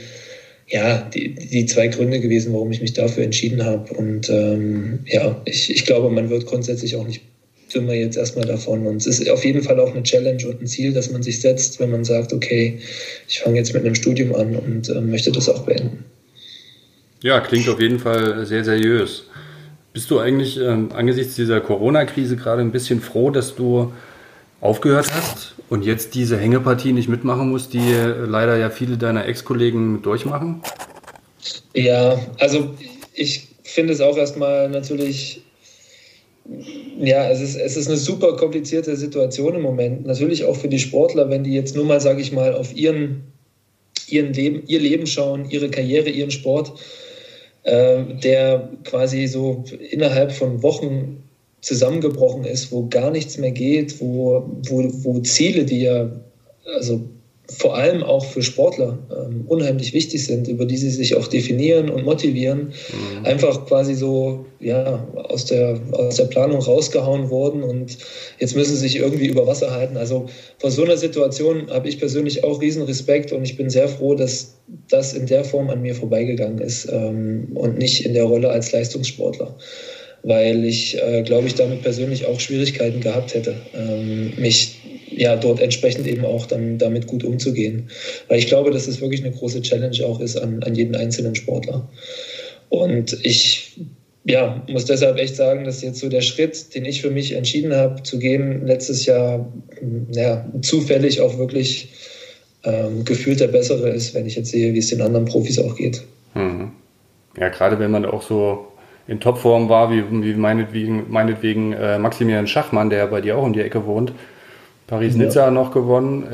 ja, 0.70 0.98
die, 0.98 1.34
die 1.34 1.66
zwei 1.66 1.88
Gründe 1.88 2.20
gewesen, 2.20 2.52
warum 2.52 2.70
ich 2.70 2.80
mich 2.80 2.92
dafür 2.92 3.24
entschieden 3.24 3.64
habe. 3.64 3.92
Und 3.94 4.30
ähm, 4.30 5.00
ja, 5.06 5.40
ich, 5.44 5.70
ich 5.70 5.84
glaube, 5.84 6.10
man 6.10 6.30
wird 6.30 6.46
grundsätzlich 6.46 6.94
auch 6.96 7.06
nicht 7.06 7.22
dümmer 7.74 7.94
jetzt 7.94 8.16
erstmal 8.16 8.46
davon. 8.46 8.86
Und 8.86 8.96
es 8.96 9.06
ist 9.06 9.28
auf 9.28 9.44
jeden 9.44 9.62
Fall 9.62 9.80
auch 9.80 9.92
eine 9.92 10.02
Challenge 10.02 10.46
und 10.46 10.62
ein 10.62 10.66
Ziel, 10.66 10.92
dass 10.92 11.10
man 11.10 11.22
sich 11.22 11.40
setzt, 11.40 11.80
wenn 11.80 11.90
man 11.90 12.04
sagt, 12.04 12.32
okay, 12.32 12.78
ich 13.28 13.40
fange 13.40 13.56
jetzt 13.56 13.74
mit 13.74 13.84
einem 13.84 13.94
Studium 13.94 14.34
an 14.34 14.56
und 14.56 14.88
äh, 14.88 15.00
möchte 15.00 15.32
das 15.32 15.48
auch 15.48 15.64
beenden. 15.64 16.04
Ja, 17.22 17.40
klingt 17.40 17.68
auf 17.68 17.80
jeden 17.80 17.98
Fall 17.98 18.46
sehr 18.46 18.64
seriös. 18.64 19.24
Bist 19.92 20.10
du 20.10 20.20
eigentlich 20.20 20.58
ähm, 20.58 20.90
angesichts 20.92 21.34
dieser 21.34 21.60
Corona-Krise 21.60 22.36
gerade 22.36 22.62
ein 22.62 22.70
bisschen 22.70 23.00
froh, 23.00 23.30
dass 23.30 23.56
du 23.56 23.92
aufgehört 24.60 25.12
hast 25.12 25.54
und 25.70 25.84
jetzt 25.84 26.14
diese 26.14 26.36
Hängepartie 26.36 26.92
nicht 26.92 27.08
mitmachen 27.08 27.48
musst, 27.48 27.72
die 27.72 27.78
äh, 27.78 28.26
leider 28.26 28.58
ja 28.58 28.68
viele 28.68 28.98
deiner 28.98 29.26
Ex-Kollegen 29.26 30.02
durchmachen? 30.02 30.60
Ja, 31.72 32.18
also 32.38 32.74
ich 33.14 33.48
finde 33.62 33.92
es 33.92 34.00
auch 34.00 34.16
erstmal 34.16 34.68
natürlich, 34.68 35.42
ja, 36.98 37.30
es 37.30 37.40
ist, 37.40 37.56
es 37.56 37.76
ist 37.76 37.86
eine 37.86 37.96
super 37.96 38.36
komplizierte 38.36 38.96
Situation 38.96 39.54
im 39.54 39.62
Moment. 39.62 40.04
Natürlich 40.06 40.44
auch 40.44 40.56
für 40.56 40.68
die 40.68 40.80
Sportler, 40.80 41.30
wenn 41.30 41.44
die 41.44 41.54
jetzt 41.54 41.76
nur 41.76 41.84
mal, 41.84 42.00
sage 42.00 42.20
ich 42.20 42.32
mal, 42.32 42.52
auf 42.52 42.74
ihren, 42.74 43.22
ihren 44.08 44.32
Leben, 44.32 44.64
ihr 44.66 44.80
Leben 44.80 45.06
schauen, 45.06 45.48
ihre 45.48 45.70
Karriere, 45.70 46.10
ihren 46.10 46.32
Sport 46.32 46.72
äh, 47.62 48.04
der 48.22 48.70
quasi 48.84 49.26
so 49.26 49.64
innerhalb 49.90 50.32
von 50.32 50.62
Wochen 50.62 51.22
zusammengebrochen 51.60 52.44
ist, 52.44 52.72
wo 52.72 52.88
gar 52.88 53.10
nichts 53.10 53.38
mehr 53.38 53.52
geht, 53.52 54.00
wo, 54.00 54.50
wo, 54.68 54.90
wo 55.02 55.20
Ziele, 55.20 55.64
die 55.64 55.82
ja 55.82 56.10
also 56.76 57.02
vor 57.50 57.76
allem 57.76 58.02
auch 58.02 58.24
für 58.24 58.42
Sportler 58.42 58.98
ähm, 59.10 59.44
unheimlich 59.48 59.92
wichtig 59.92 60.24
sind, 60.24 60.46
über 60.46 60.64
die 60.66 60.76
sie 60.76 60.90
sich 60.90 61.16
auch 61.16 61.26
definieren 61.26 61.90
und 61.90 62.04
motivieren, 62.04 62.72
mhm. 62.92 63.24
einfach 63.24 63.66
quasi 63.66 63.94
so 63.94 64.46
ja, 64.60 65.08
aus, 65.14 65.46
der, 65.46 65.80
aus 65.92 66.16
der 66.16 66.26
Planung 66.26 66.60
rausgehauen 66.60 67.28
wurden 67.30 67.62
und 67.62 67.98
jetzt 68.38 68.54
müssen 68.54 68.76
sie 68.76 68.80
sich 68.80 68.96
irgendwie 68.96 69.26
über 69.26 69.46
Wasser 69.46 69.72
halten. 69.72 69.96
Also 69.96 70.26
vor 70.58 70.70
so 70.70 70.84
einer 70.84 70.96
Situation 70.96 71.70
habe 71.70 71.88
ich 71.88 71.98
persönlich 71.98 72.44
auch 72.44 72.60
riesen 72.60 72.82
Respekt 72.82 73.32
und 73.32 73.42
ich 73.42 73.56
bin 73.56 73.68
sehr 73.68 73.88
froh, 73.88 74.14
dass 74.14 74.54
das 74.88 75.12
in 75.12 75.26
der 75.26 75.44
Form 75.44 75.70
an 75.70 75.82
mir 75.82 75.96
vorbeigegangen 75.96 76.58
ist 76.58 76.88
ähm, 76.90 77.48
und 77.54 77.78
nicht 77.78 78.04
in 78.06 78.14
der 78.14 78.24
Rolle 78.24 78.50
als 78.50 78.70
Leistungssportler 78.70 79.56
weil 80.22 80.64
ich, 80.64 81.00
äh, 81.00 81.22
glaube 81.22 81.46
ich, 81.46 81.54
damit 81.54 81.82
persönlich 81.82 82.26
auch 82.26 82.40
Schwierigkeiten 82.40 83.00
gehabt 83.00 83.34
hätte, 83.34 83.56
ähm, 83.74 84.32
mich 84.36 84.78
ja, 85.10 85.36
dort 85.36 85.60
entsprechend 85.60 86.06
eben 86.06 86.24
auch 86.24 86.46
dann 86.46 86.78
damit 86.78 87.06
gut 87.06 87.24
umzugehen. 87.24 87.90
Weil 88.28 88.38
ich 88.38 88.46
glaube, 88.46 88.70
dass 88.70 88.86
es 88.86 89.00
wirklich 89.00 89.24
eine 89.24 89.32
große 89.32 89.62
Challenge 89.62 90.04
auch 90.06 90.20
ist 90.20 90.36
an, 90.36 90.62
an 90.62 90.74
jeden 90.74 90.94
einzelnen 90.94 91.34
Sportler. 91.34 91.88
Und 92.68 93.18
ich 93.22 93.76
ja, 94.24 94.62
muss 94.68 94.84
deshalb 94.84 95.18
echt 95.18 95.36
sagen, 95.36 95.64
dass 95.64 95.82
jetzt 95.82 95.98
so 95.98 96.08
der 96.08 96.20
Schritt, 96.20 96.74
den 96.74 96.84
ich 96.84 97.00
für 97.00 97.10
mich 97.10 97.32
entschieden 97.32 97.74
habe, 97.74 98.02
zu 98.02 98.18
gehen, 98.18 98.66
letztes 98.66 99.06
Jahr 99.06 99.50
ja, 100.12 100.46
zufällig 100.60 101.20
auch 101.20 101.38
wirklich 101.38 101.88
ähm, 102.64 103.04
gefühlt 103.04 103.40
der 103.40 103.48
bessere 103.48 103.90
ist, 103.90 104.14
wenn 104.14 104.26
ich 104.26 104.36
jetzt 104.36 104.50
sehe, 104.50 104.74
wie 104.74 104.78
es 104.78 104.88
den 104.88 105.00
anderen 105.00 105.24
Profis 105.24 105.58
auch 105.58 105.74
geht. 105.74 106.02
Mhm. 106.34 106.72
Ja, 107.38 107.48
gerade 107.48 107.78
wenn 107.78 107.90
man 107.90 108.04
auch 108.04 108.22
so 108.22 108.66
in 109.06 109.20
Topform 109.20 109.68
war, 109.68 109.90
wie, 109.90 110.04
wie 110.10 110.34
meinetwegen, 110.34 111.10
meinetwegen 111.10 111.72
äh, 111.72 111.98
Maximilian 111.98 112.46
Schachmann, 112.46 112.90
der 112.90 113.06
bei 113.06 113.20
dir 113.20 113.36
auch 113.36 113.42
um 113.42 113.52
die 113.52 113.60
Ecke 113.60 113.86
wohnt, 113.86 114.12
Paris-Nizza 114.86 115.46
ja. 115.46 115.50
noch 115.50 115.72
gewonnen 115.72 116.26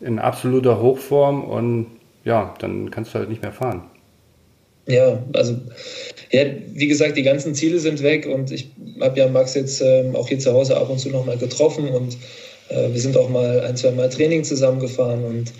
in, 0.00 0.06
in 0.06 0.18
absoluter 0.18 0.80
Hochform 0.80 1.44
und 1.44 1.86
ja, 2.24 2.54
dann 2.58 2.90
kannst 2.90 3.14
du 3.14 3.18
halt 3.18 3.28
nicht 3.28 3.42
mehr 3.42 3.52
fahren. 3.52 3.82
Ja, 4.86 5.22
also 5.34 5.56
ja, 6.30 6.44
wie 6.72 6.88
gesagt, 6.88 7.16
die 7.16 7.22
ganzen 7.22 7.54
Ziele 7.54 7.78
sind 7.78 8.02
weg 8.02 8.26
und 8.26 8.50
ich 8.50 8.70
habe 9.00 9.18
ja 9.18 9.28
Max 9.28 9.54
jetzt 9.54 9.80
ähm, 9.80 10.16
auch 10.16 10.28
hier 10.28 10.38
zu 10.38 10.52
Hause 10.52 10.76
ab 10.76 10.90
und 10.90 10.98
zu 10.98 11.10
noch 11.10 11.26
mal 11.26 11.36
getroffen 11.36 11.88
und 11.88 12.16
äh, 12.70 12.92
wir 12.92 13.00
sind 13.00 13.16
auch 13.16 13.28
mal 13.28 13.60
ein, 13.60 13.76
zwei 13.76 13.90
Mal 13.92 14.08
Training 14.08 14.44
zusammengefahren 14.44 15.24
und 15.24 15.52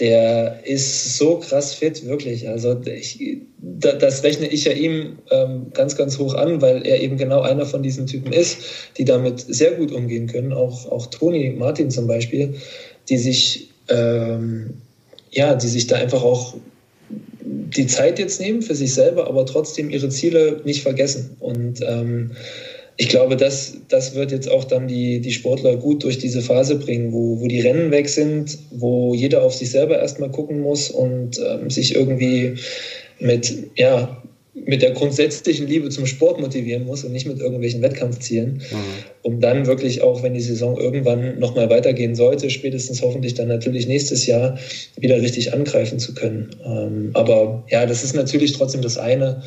der 0.00 0.60
ist 0.64 1.16
so 1.16 1.38
krass 1.38 1.74
fit, 1.74 2.06
wirklich. 2.06 2.48
Also 2.48 2.80
ich, 2.84 3.38
das 3.58 4.22
rechne 4.22 4.46
ich 4.46 4.64
ja 4.64 4.72
ihm 4.72 5.18
ähm, 5.30 5.66
ganz, 5.74 5.96
ganz 5.96 6.18
hoch 6.18 6.34
an, 6.34 6.62
weil 6.62 6.86
er 6.86 7.00
eben 7.00 7.16
genau 7.16 7.40
einer 7.40 7.66
von 7.66 7.82
diesen 7.82 8.06
Typen 8.06 8.32
ist, 8.32 8.58
die 8.96 9.04
damit 9.04 9.40
sehr 9.40 9.72
gut 9.72 9.90
umgehen 9.90 10.28
können. 10.28 10.52
Auch, 10.52 10.90
auch 10.90 11.06
Toni 11.06 11.50
Martin 11.50 11.90
zum 11.90 12.06
Beispiel, 12.06 12.54
die 13.08 13.18
sich, 13.18 13.70
ähm, 13.88 14.74
ja, 15.30 15.54
die 15.56 15.68
sich 15.68 15.88
da 15.88 15.96
einfach 15.96 16.22
auch 16.22 16.54
die 17.40 17.86
Zeit 17.86 18.18
jetzt 18.18 18.40
nehmen 18.40 18.62
für 18.62 18.74
sich 18.74 18.94
selber, 18.94 19.26
aber 19.26 19.46
trotzdem 19.46 19.90
ihre 19.90 20.10
Ziele 20.10 20.60
nicht 20.64 20.82
vergessen. 20.82 21.36
Und 21.40 21.80
ähm, 21.82 22.32
ich 23.00 23.08
glaube, 23.08 23.36
das, 23.36 23.74
das 23.88 24.16
wird 24.16 24.32
jetzt 24.32 24.50
auch 24.50 24.64
dann 24.64 24.88
die, 24.88 25.20
die 25.20 25.30
Sportler 25.30 25.76
gut 25.76 26.02
durch 26.02 26.18
diese 26.18 26.42
Phase 26.42 26.74
bringen, 26.74 27.12
wo, 27.12 27.40
wo 27.40 27.46
die 27.46 27.60
Rennen 27.60 27.92
weg 27.92 28.08
sind, 28.08 28.58
wo 28.72 29.14
jeder 29.14 29.44
auf 29.44 29.54
sich 29.54 29.70
selber 29.70 30.00
erstmal 30.00 30.32
gucken 30.32 30.60
muss 30.60 30.90
und 30.90 31.38
ähm, 31.38 31.70
sich 31.70 31.94
irgendwie 31.94 32.56
mit, 33.20 33.54
ja, 33.76 34.20
mit 34.52 34.82
der 34.82 34.90
grundsätzlichen 34.90 35.68
Liebe 35.68 35.90
zum 35.90 36.06
Sport 36.06 36.40
motivieren 36.40 36.86
muss 36.86 37.04
und 37.04 37.12
nicht 37.12 37.28
mit 37.28 37.38
irgendwelchen 37.38 37.82
Wettkampfzielen, 37.82 38.54
mhm. 38.54 38.76
um 39.22 39.40
dann 39.40 39.66
wirklich 39.66 40.02
auch, 40.02 40.24
wenn 40.24 40.34
die 40.34 40.40
Saison 40.40 40.76
irgendwann 40.76 41.38
nochmal 41.38 41.70
weitergehen 41.70 42.16
sollte, 42.16 42.50
spätestens 42.50 43.00
hoffentlich 43.02 43.34
dann 43.34 43.46
natürlich 43.46 43.86
nächstes 43.86 44.26
Jahr 44.26 44.58
wieder 44.98 45.22
richtig 45.22 45.52
angreifen 45.52 46.00
zu 46.00 46.14
können. 46.14 46.50
Ähm, 46.64 47.10
aber 47.14 47.62
ja, 47.70 47.86
das 47.86 48.02
ist 48.02 48.16
natürlich 48.16 48.54
trotzdem 48.54 48.82
das 48.82 48.98
eine, 48.98 49.42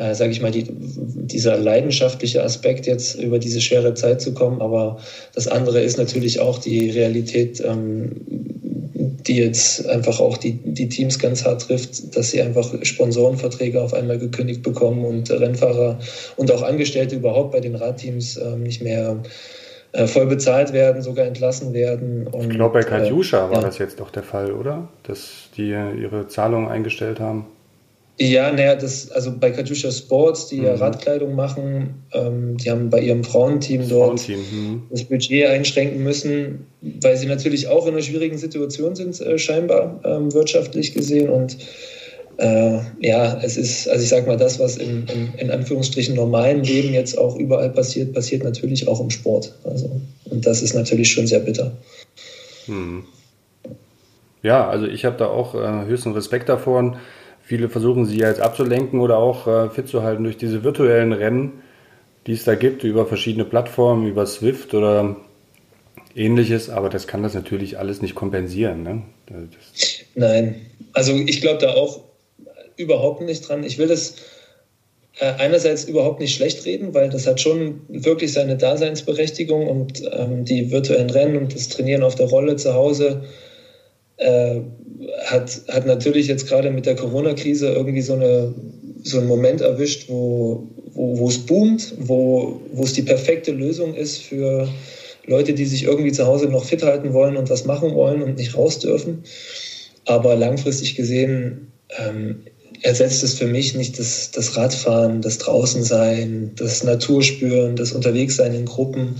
äh, 0.00 0.14
sage 0.14 0.30
ich 0.30 0.40
mal, 0.40 0.50
die, 0.50 0.64
dieser 0.66 1.58
leidenschaftliche 1.58 2.42
Aspekt 2.42 2.86
jetzt 2.86 3.20
über 3.20 3.38
diese 3.38 3.60
schwere 3.60 3.92
Zeit 3.92 4.22
zu 4.22 4.32
kommen. 4.32 4.62
Aber 4.62 4.98
das 5.34 5.46
andere 5.46 5.82
ist 5.82 5.98
natürlich 5.98 6.40
auch 6.40 6.58
die 6.58 6.88
Realität, 6.88 7.62
ähm, 7.62 8.12
die 9.26 9.36
jetzt 9.36 9.86
einfach 9.86 10.18
auch 10.18 10.38
die, 10.38 10.52
die 10.52 10.88
Teams 10.88 11.18
ganz 11.18 11.44
hart 11.44 11.66
trifft, 11.66 12.16
dass 12.16 12.30
sie 12.30 12.40
einfach 12.40 12.72
Sponsorenverträge 12.82 13.80
auf 13.82 13.92
einmal 13.92 14.18
gekündigt 14.18 14.62
bekommen 14.62 15.04
und 15.04 15.30
Rennfahrer 15.30 15.98
und 16.36 16.50
auch 16.50 16.62
Angestellte 16.62 17.16
überhaupt 17.16 17.52
bei 17.52 17.60
den 17.60 17.74
Radteams 17.74 18.38
ähm, 18.38 18.62
nicht 18.62 18.82
mehr 18.82 19.22
äh, 19.92 20.06
voll 20.06 20.26
bezahlt 20.26 20.72
werden, 20.72 21.02
sogar 21.02 21.26
entlassen 21.26 21.74
werden. 21.74 22.26
Und, 22.26 22.50
ich 22.50 22.56
glaube, 22.56 22.72
bei 22.72 22.82
Katjuscha 22.84 23.48
äh, 23.48 23.50
war 23.50 23.60
ja. 23.60 23.66
das 23.66 23.76
jetzt 23.76 24.00
doch 24.00 24.10
der 24.10 24.22
Fall, 24.22 24.52
oder? 24.52 24.88
Dass 25.02 25.50
die 25.58 25.68
ihre 25.68 26.26
Zahlungen 26.28 26.68
eingestellt 26.68 27.20
haben. 27.20 27.46
Ja, 28.22 28.52
naja, 28.52 28.74
das, 28.74 29.10
also 29.12 29.32
bei 29.34 29.50
Katjuscha 29.50 29.90
Sports, 29.90 30.48
die 30.48 30.58
mhm. 30.58 30.66
ja 30.66 30.74
Radkleidung 30.74 31.34
machen, 31.34 32.04
ähm, 32.12 32.58
die 32.58 32.70
haben 32.70 32.90
bei 32.90 33.00
ihrem 33.00 33.24
Frauenteam 33.24 33.88
dort 33.88 34.20
Frauenteam, 34.20 34.40
mhm. 34.40 34.82
das 34.90 35.04
Budget 35.04 35.46
einschränken 35.46 36.02
müssen, 36.02 36.66
weil 36.82 37.16
sie 37.16 37.24
natürlich 37.24 37.68
auch 37.68 37.86
in 37.86 37.94
einer 37.94 38.02
schwierigen 38.02 38.36
Situation 38.36 38.94
sind, 38.94 39.18
äh, 39.22 39.38
scheinbar 39.38 40.00
ähm, 40.04 40.34
wirtschaftlich 40.34 40.92
gesehen. 40.92 41.30
Und 41.30 41.56
äh, 42.36 42.80
ja, 43.00 43.40
es 43.42 43.56
ist, 43.56 43.88
also 43.88 44.02
ich 44.02 44.10
sag 44.10 44.26
mal, 44.26 44.36
das, 44.36 44.60
was 44.60 44.76
im, 44.76 45.06
im, 45.06 45.32
in 45.38 45.50
Anführungsstrichen 45.50 46.14
normalen 46.14 46.62
Leben 46.62 46.92
jetzt 46.92 47.16
auch 47.16 47.36
überall 47.36 47.70
passiert, 47.70 48.12
passiert 48.12 48.44
natürlich 48.44 48.86
auch 48.86 49.00
im 49.00 49.08
Sport. 49.08 49.54
Also, 49.64 49.98
und 50.28 50.46
das 50.46 50.60
ist 50.60 50.74
natürlich 50.74 51.10
schon 51.10 51.26
sehr 51.26 51.40
bitter. 51.40 51.72
Mhm. 52.66 53.04
Ja, 54.42 54.68
also 54.68 54.84
ich 54.86 55.06
habe 55.06 55.16
da 55.16 55.28
auch 55.28 55.54
äh, 55.54 55.86
höchsten 55.86 56.12
Respekt 56.12 56.50
davor. 56.50 56.98
Viele 57.50 57.68
versuchen 57.68 58.06
sie 58.06 58.18
jetzt 58.18 58.40
abzulenken 58.40 59.00
oder 59.00 59.18
auch 59.18 59.48
äh, 59.48 59.70
fit 59.70 59.88
zu 59.88 60.04
halten 60.04 60.22
durch 60.22 60.36
diese 60.36 60.62
virtuellen 60.62 61.12
Rennen, 61.12 61.64
die 62.28 62.34
es 62.34 62.44
da 62.44 62.54
gibt, 62.54 62.84
über 62.84 63.06
verschiedene 63.06 63.44
Plattformen, 63.44 64.06
über 64.06 64.24
Swift 64.24 64.72
oder 64.72 65.16
ähnliches, 66.14 66.70
aber 66.70 66.90
das 66.90 67.08
kann 67.08 67.24
das 67.24 67.34
natürlich 67.34 67.76
alles 67.76 68.02
nicht 68.02 68.14
kompensieren. 68.14 68.84
Ne? 68.84 69.02
Nein, 70.14 70.64
also 70.92 71.12
ich 71.12 71.40
glaube 71.40 71.58
da 71.58 71.72
auch 71.72 72.04
überhaupt 72.76 73.22
nicht 73.22 73.48
dran. 73.48 73.64
Ich 73.64 73.78
will 73.78 73.88
das 73.88 74.14
äh, 75.18 75.32
einerseits 75.40 75.82
überhaupt 75.82 76.20
nicht 76.20 76.36
schlecht 76.36 76.64
reden, 76.66 76.94
weil 76.94 77.10
das 77.10 77.26
hat 77.26 77.40
schon 77.40 77.80
wirklich 77.88 78.32
seine 78.32 78.58
Daseinsberechtigung 78.58 79.66
und 79.66 80.04
ähm, 80.12 80.44
die 80.44 80.70
virtuellen 80.70 81.10
Rennen 81.10 81.36
und 81.36 81.52
das 81.52 81.68
Trainieren 81.68 82.04
auf 82.04 82.14
der 82.14 82.28
Rolle 82.28 82.54
zu 82.54 82.74
Hause 82.74 83.24
äh, 84.20 84.60
hat, 85.24 85.62
hat 85.68 85.86
natürlich 85.86 86.26
jetzt 86.26 86.46
gerade 86.46 86.70
mit 86.70 86.86
der 86.86 86.94
Corona-Krise 86.94 87.68
irgendwie 87.68 88.02
so, 88.02 88.14
eine, 88.14 88.54
so 89.02 89.18
einen 89.18 89.28
Moment 89.28 89.60
erwischt, 89.60 90.08
wo, 90.08 90.68
wo, 90.92 91.28
es 91.28 91.38
boomt, 91.38 91.94
wo 91.98 92.60
es 92.82 92.92
die 92.92 93.02
perfekte 93.02 93.52
Lösung 93.52 93.94
ist 93.94 94.18
für 94.18 94.68
Leute, 95.26 95.54
die 95.54 95.64
sich 95.64 95.84
irgendwie 95.84 96.12
zu 96.12 96.26
Hause 96.26 96.46
noch 96.46 96.64
fit 96.64 96.82
halten 96.82 97.12
wollen 97.12 97.36
und 97.36 97.50
was 97.50 97.64
machen 97.64 97.94
wollen 97.94 98.22
und 98.22 98.36
nicht 98.36 98.56
raus 98.56 98.78
dürfen. 98.78 99.24
Aber 100.04 100.36
langfristig 100.36 100.96
gesehen 100.96 101.72
ähm, 101.98 102.42
ersetzt 102.82 103.22
es 103.22 103.34
für 103.34 103.46
mich 103.46 103.74
nicht 103.74 103.98
das, 103.98 104.30
das 104.30 104.56
Radfahren, 104.56 105.20
das 105.22 105.38
Draußensein, 105.38 106.52
das 106.56 106.82
Naturspüren, 106.82 107.76
das 107.76 107.92
Unterwegssein 107.92 108.54
in 108.54 108.64
Gruppen, 108.64 109.16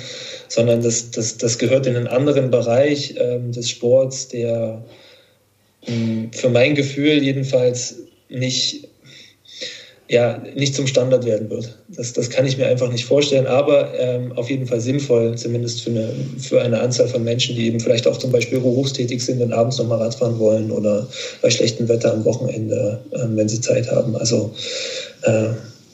sondern 0.51 0.83
das, 0.83 1.13
das, 1.13 1.39
das 1.39 1.59
gehört 1.59 1.87
in 1.87 1.97
einen 1.97 2.09
anderen 2.09 2.51
Bereich 2.51 3.15
ähm, 3.17 3.53
des 3.53 3.71
Sports, 3.71 4.29
der 4.29 4.85
ähm, 5.87 6.31
für 6.33 6.49
mein 6.49 6.75
Gefühl 6.75 7.23
jedenfalls 7.23 8.01
nicht, 8.29 8.89
ja, 10.09 10.43
nicht 10.57 10.75
zum 10.75 10.89
Standard 10.89 11.25
werden 11.25 11.49
wird. 11.51 11.79
Das, 11.89 12.15
das 12.15 12.31
kann 12.31 12.47
ich 12.47 12.59
mir 12.59 12.67
einfach 12.67 12.91
nicht 12.91 13.05
vorstellen, 13.05 13.47
aber 13.47 13.97
ähm, 13.97 14.33
auf 14.33 14.51
jeden 14.51 14.67
Fall 14.67 14.81
sinnvoll, 14.81 15.39
zumindest 15.39 15.83
für 15.83 15.91
eine, 15.91 16.13
für 16.39 16.61
eine 16.61 16.81
Anzahl 16.81 17.07
von 17.07 17.23
Menschen, 17.23 17.55
die 17.55 17.69
eben 17.69 17.79
vielleicht 17.79 18.09
auch 18.09 18.17
zum 18.17 18.33
Beispiel 18.33 18.59
berufstätig 18.59 19.25
sind 19.25 19.41
und 19.41 19.53
abends 19.53 19.79
nochmal 19.79 19.99
Radfahren 19.99 20.41
wollen 20.41 20.73
oder 20.73 21.07
bei 21.43 21.51
schlechtem 21.51 21.89
Wetter 21.89 22.13
am 22.13 22.25
Wochenende, 22.25 23.01
ähm, 23.15 23.37
wenn 23.37 23.49
sie 23.49 23.61
Zeit 23.61 23.89
haben. 23.89 24.17
Also 24.17 24.53
äh, 25.23 25.51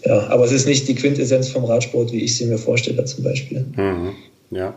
ja, 0.06 0.28
aber 0.28 0.46
es 0.46 0.52
ist 0.52 0.66
nicht 0.66 0.88
die 0.88 0.94
Quintessenz 0.94 1.50
vom 1.50 1.66
Radsport, 1.66 2.10
wie 2.12 2.22
ich 2.22 2.36
sie 2.36 2.46
mir 2.46 2.58
vorstelle 2.58 3.04
zum 3.04 3.22
Beispiel. 3.22 3.66
Mhm. 3.76 4.14
Ja. 4.50 4.74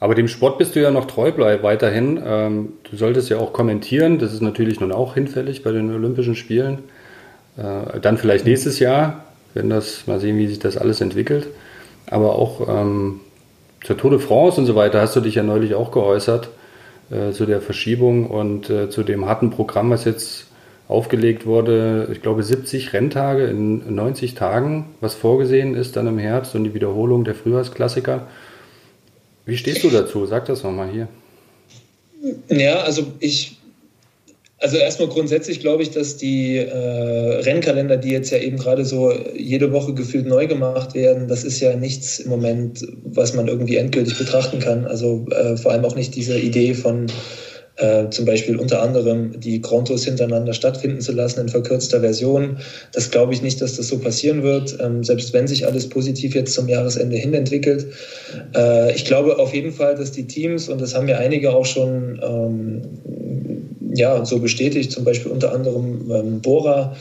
Aber 0.00 0.14
dem 0.14 0.28
Sport 0.28 0.58
bist 0.58 0.76
du 0.76 0.82
ja 0.82 0.90
noch 0.90 1.06
treu 1.06 1.32
bleib 1.32 1.62
weiterhin. 1.62 2.20
Ähm, 2.24 2.72
du 2.90 2.96
solltest 2.96 3.30
ja 3.30 3.38
auch 3.38 3.52
kommentieren. 3.52 4.18
Das 4.18 4.32
ist 4.32 4.42
natürlich 4.42 4.80
nun 4.80 4.92
auch 4.92 5.14
hinfällig 5.14 5.62
bei 5.62 5.72
den 5.72 5.90
Olympischen 5.94 6.34
Spielen. 6.34 6.80
Äh, 7.56 8.00
dann 8.00 8.18
vielleicht 8.18 8.44
nächstes 8.44 8.78
Jahr, 8.80 9.24
wenn 9.54 9.70
das, 9.70 10.06
mal 10.06 10.20
sehen, 10.20 10.36
wie 10.36 10.46
sich 10.46 10.58
das 10.58 10.76
alles 10.76 11.00
entwickelt. 11.00 11.46
Aber 12.06 12.34
auch 12.34 12.68
ähm, 12.68 13.20
zur 13.82 13.96
Tour 13.96 14.10
de 14.10 14.20
France 14.20 14.60
und 14.60 14.66
so 14.66 14.74
weiter 14.74 15.00
hast 15.00 15.16
du 15.16 15.20
dich 15.20 15.36
ja 15.36 15.42
neulich 15.42 15.74
auch 15.74 15.90
geäußert, 15.90 16.50
äh, 17.10 17.32
zu 17.32 17.46
der 17.46 17.60
Verschiebung 17.60 18.26
und 18.28 18.68
äh, 18.70 18.90
zu 18.90 19.04
dem 19.04 19.26
harten 19.26 19.50
Programm, 19.50 19.90
was 19.90 20.04
jetzt 20.04 20.48
aufgelegt 20.88 21.46
wurde. 21.46 22.08
Ich 22.12 22.22
glaube, 22.22 22.42
70 22.42 22.92
Renntage 22.92 23.44
in 23.46 23.94
90 23.94 24.34
Tagen, 24.34 24.86
was 25.00 25.14
vorgesehen 25.14 25.74
ist 25.74 25.96
dann 25.96 26.06
im 26.06 26.18
Herbst 26.18 26.54
und 26.54 26.64
die 26.64 26.74
Wiederholung 26.74 27.24
der 27.24 27.34
Frühjahrsklassiker. 27.34 28.26
Wie 29.46 29.56
stehst 29.56 29.84
du 29.84 29.90
dazu? 29.90 30.26
Sag 30.26 30.46
das 30.46 30.62
nochmal 30.62 30.90
hier. 30.90 31.08
Ja, 32.48 32.80
also 32.82 33.06
ich 33.20 33.58
also 34.64 34.78
erstmal 34.78 35.08
grundsätzlich 35.08 35.60
glaube 35.60 35.82
ich, 35.82 35.90
dass 35.90 36.16
die 36.16 36.56
äh, 36.56 37.40
Rennkalender, 37.42 37.98
die 37.98 38.10
jetzt 38.10 38.30
ja 38.30 38.38
eben 38.38 38.56
gerade 38.56 38.86
so 38.86 39.12
jede 39.36 39.72
Woche 39.72 39.92
gefühlt 39.92 40.26
neu 40.26 40.46
gemacht 40.46 40.94
werden, 40.94 41.28
das 41.28 41.44
ist 41.44 41.60
ja 41.60 41.76
nichts 41.76 42.18
im 42.20 42.30
Moment, 42.30 42.86
was 43.04 43.34
man 43.34 43.46
irgendwie 43.46 43.76
endgültig 43.76 44.16
betrachten 44.16 44.60
kann. 44.60 44.86
Also 44.86 45.26
äh, 45.30 45.58
vor 45.58 45.72
allem 45.72 45.84
auch 45.84 45.96
nicht 45.96 46.14
diese 46.14 46.38
Idee 46.38 46.72
von 46.72 47.08
äh, 47.84 48.08
zum 48.10 48.24
Beispiel 48.24 48.56
unter 48.56 48.82
anderem 48.82 49.38
die 49.38 49.60
Grontos 49.60 50.04
hintereinander 50.04 50.54
stattfinden 50.54 51.00
zu 51.00 51.12
lassen 51.12 51.40
in 51.40 51.48
verkürzter 51.48 52.00
Version. 52.00 52.58
Das 52.92 53.10
glaube 53.10 53.34
ich 53.34 53.42
nicht, 53.42 53.60
dass 53.60 53.76
das 53.76 53.88
so 53.88 53.98
passieren 53.98 54.42
wird, 54.42 54.78
ähm, 54.80 55.04
selbst 55.04 55.34
wenn 55.34 55.46
sich 55.46 55.66
alles 55.66 55.88
positiv 55.88 56.34
jetzt 56.34 56.54
zum 56.54 56.68
Jahresende 56.68 57.16
hin 57.16 57.34
entwickelt. 57.34 57.86
Äh, 58.56 58.94
ich 58.94 59.04
glaube 59.04 59.38
auf 59.38 59.52
jeden 59.52 59.72
Fall, 59.72 59.96
dass 59.96 60.12
die 60.12 60.26
Teams, 60.26 60.68
und 60.68 60.80
das 60.80 60.94
haben 60.94 61.08
ja 61.08 61.18
einige 61.18 61.54
auch 61.54 61.66
schon 61.66 62.20
ähm, 62.22 62.82
ja, 63.94 64.24
so 64.24 64.38
bestätigt, 64.38 64.90
zum 64.90 65.04
Beispiel 65.04 65.30
unter 65.30 65.52
anderem 65.52 66.10
ähm, 66.10 66.40
Bora, 66.40 66.96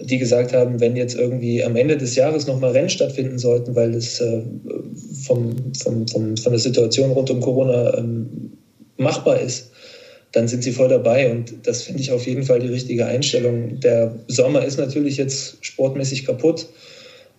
die 0.00 0.18
gesagt 0.18 0.54
haben, 0.54 0.80
wenn 0.80 0.96
jetzt 0.96 1.14
irgendwie 1.14 1.64
am 1.64 1.76
Ende 1.76 1.96
des 1.96 2.14
Jahres 2.14 2.46
nochmal 2.46 2.70
Rennen 2.70 2.88
stattfinden 2.88 3.38
sollten, 3.38 3.74
weil 3.74 3.94
es 3.94 4.20
äh, 4.20 4.42
vom, 5.26 5.56
vom, 5.74 6.06
vom, 6.06 6.36
von 6.36 6.52
der 6.52 6.60
Situation 6.60 7.10
rund 7.10 7.30
um 7.30 7.40
Corona 7.40 7.98
ähm, 7.98 8.52
machbar 8.96 9.40
ist, 9.40 9.69
dann 10.32 10.48
sind 10.48 10.62
sie 10.62 10.72
voll 10.72 10.88
dabei. 10.88 11.30
Und 11.30 11.66
das 11.66 11.82
finde 11.82 12.00
ich 12.00 12.12
auf 12.12 12.26
jeden 12.26 12.42
Fall 12.42 12.60
die 12.60 12.68
richtige 12.68 13.06
Einstellung. 13.06 13.80
Der 13.80 14.14
Sommer 14.28 14.64
ist 14.64 14.78
natürlich 14.78 15.16
jetzt 15.16 15.64
sportmäßig 15.64 16.24
kaputt 16.24 16.68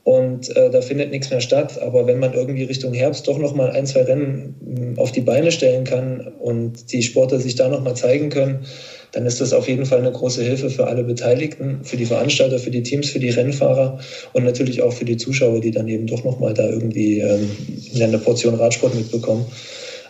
und 0.03 0.55
äh, 0.55 0.71
da 0.71 0.81
findet 0.81 1.11
nichts 1.11 1.29
mehr 1.29 1.41
statt. 1.41 1.79
Aber 1.81 2.07
wenn 2.07 2.19
man 2.19 2.33
irgendwie 2.33 2.63
Richtung 2.63 2.93
Herbst 2.93 3.27
doch 3.27 3.37
noch 3.37 3.53
mal 3.53 3.71
ein, 3.71 3.85
zwei 3.85 4.03
Rennen 4.03 4.55
hm, 4.63 4.99
auf 4.99 5.11
die 5.11 5.21
Beine 5.21 5.51
stellen 5.51 5.83
kann 5.83 6.27
und 6.39 6.91
die 6.91 7.03
Sportler 7.03 7.39
sich 7.39 7.55
da 7.55 7.67
noch 7.67 7.83
mal 7.83 7.95
zeigen 7.95 8.29
können, 8.29 8.65
dann 9.11 9.25
ist 9.25 9.41
das 9.41 9.53
auf 9.53 9.67
jeden 9.67 9.85
Fall 9.85 9.99
eine 9.99 10.11
große 10.11 10.41
Hilfe 10.41 10.69
für 10.69 10.87
alle 10.87 11.03
Beteiligten, 11.03 11.83
für 11.83 11.97
die 11.97 12.05
Veranstalter, 12.05 12.59
für 12.59 12.71
die 12.71 12.81
Teams, 12.81 13.09
für 13.09 13.19
die 13.19 13.29
Rennfahrer 13.29 13.99
und 14.33 14.45
natürlich 14.45 14.81
auch 14.81 14.93
für 14.93 15.05
die 15.05 15.17
Zuschauer, 15.17 15.59
die 15.59 15.71
dann 15.71 15.87
eben 15.87 16.07
doch 16.07 16.23
noch 16.23 16.39
mal 16.39 16.53
da 16.53 16.67
irgendwie 16.67 17.19
ähm, 17.19 17.49
eine 17.99 18.17
Portion 18.17 18.55
Radsport 18.55 18.95
mitbekommen. 18.95 19.45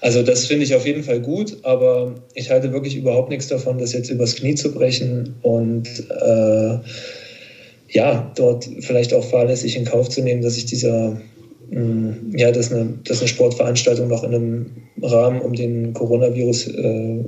Also 0.01 0.23
das 0.23 0.47
finde 0.47 0.63
ich 0.63 0.73
auf 0.73 0.85
jeden 0.85 1.03
Fall 1.03 1.21
gut, 1.21 1.57
aber 1.61 2.15
ich 2.33 2.49
halte 2.49 2.73
wirklich 2.73 2.97
überhaupt 2.97 3.29
nichts 3.29 3.47
davon, 3.47 3.77
das 3.77 3.93
jetzt 3.93 4.09
übers 4.09 4.35
Knie 4.35 4.55
zu 4.55 4.73
brechen 4.73 5.35
und 5.43 5.87
äh, 6.09 6.79
ja, 7.87 8.31
dort 8.35 8.67
vielleicht 8.79 9.13
auch 9.13 9.23
fahrlässig 9.23 9.75
in 9.75 9.85
Kauf 9.85 10.09
zu 10.09 10.21
nehmen, 10.21 10.41
dass 10.41 10.55
sich 10.55 10.65
dieser, 10.65 11.21
mh, 11.69 11.79
mm, 11.79 12.35
ja, 12.35 12.51
dass 12.51 12.71
eine, 12.71 12.97
dass 13.03 13.19
eine 13.19 13.27
Sportveranstaltung 13.27 14.07
noch 14.07 14.23
in 14.23 14.33
einem 14.33 14.65
Rahmen 15.03 15.39
um 15.39 15.53
den 15.53 15.93
Coronavirus 15.93 16.67
äh, 16.69 17.23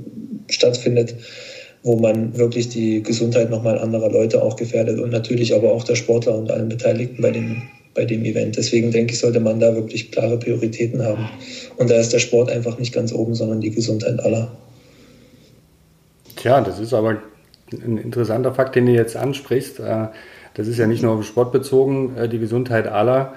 stattfindet, 0.48 1.14
wo 1.84 1.96
man 1.96 2.36
wirklich 2.36 2.70
die 2.70 3.02
Gesundheit 3.02 3.50
nochmal 3.50 3.78
anderer 3.78 4.10
Leute 4.10 4.42
auch 4.42 4.56
gefährdet 4.56 4.98
und 4.98 5.10
natürlich 5.10 5.54
aber 5.54 5.70
auch 5.70 5.84
der 5.84 5.94
Sportler 5.94 6.36
und 6.36 6.50
allen 6.50 6.68
Beteiligten 6.70 7.22
bei 7.22 7.30
dem, 7.30 7.62
bei 7.94 8.04
dem 8.04 8.24
Event. 8.24 8.56
Deswegen 8.56 8.90
denke 8.90 9.12
ich, 9.12 9.20
sollte 9.20 9.40
man 9.40 9.60
da 9.60 9.74
wirklich 9.74 10.10
klare 10.10 10.38
Prioritäten 10.38 11.02
haben. 11.02 11.28
Und 11.76 11.90
da 11.90 11.94
ist 11.94 12.12
der 12.12 12.18
Sport 12.18 12.50
einfach 12.50 12.78
nicht 12.78 12.92
ganz 12.92 13.12
oben, 13.12 13.34
sondern 13.34 13.60
die 13.60 13.70
Gesundheit 13.70 14.20
aller. 14.20 14.50
Tja, 16.36 16.60
das 16.60 16.80
ist 16.80 16.92
aber 16.92 17.22
ein 17.72 17.98
interessanter 17.98 18.52
Fakt, 18.52 18.74
den 18.74 18.86
du 18.86 18.92
jetzt 18.92 19.16
ansprichst. 19.16 19.80
Äh, 19.80 20.08
das 20.54 20.68
ist 20.68 20.78
ja 20.78 20.86
nicht 20.86 21.02
nur 21.02 21.12
auf 21.12 21.24
Sport 21.24 21.52
bezogen, 21.52 22.16
äh, 22.16 22.28
die 22.28 22.38
Gesundheit 22.38 22.86
aller, 22.86 23.34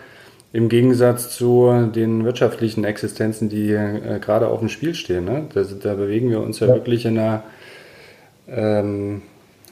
im 0.54 0.70
Gegensatz 0.70 1.36
zu 1.36 1.90
den 1.94 2.24
wirtschaftlichen 2.24 2.84
Existenzen, 2.84 3.50
die 3.50 3.72
äh, 3.72 4.20
gerade 4.20 4.48
auf 4.48 4.60
dem 4.60 4.70
Spiel 4.70 4.96
stehen. 4.96 5.26
Ne? 5.26 5.48
Da, 5.54 5.64
da, 5.64 5.94
bewegen 5.96 6.30
wir 6.30 6.42
uns 6.42 6.60
ja, 6.60 6.68
ja. 6.68 6.74
wirklich 6.74 7.06
in 7.06 7.20
einer 7.20 7.44
ähm, 8.48 9.22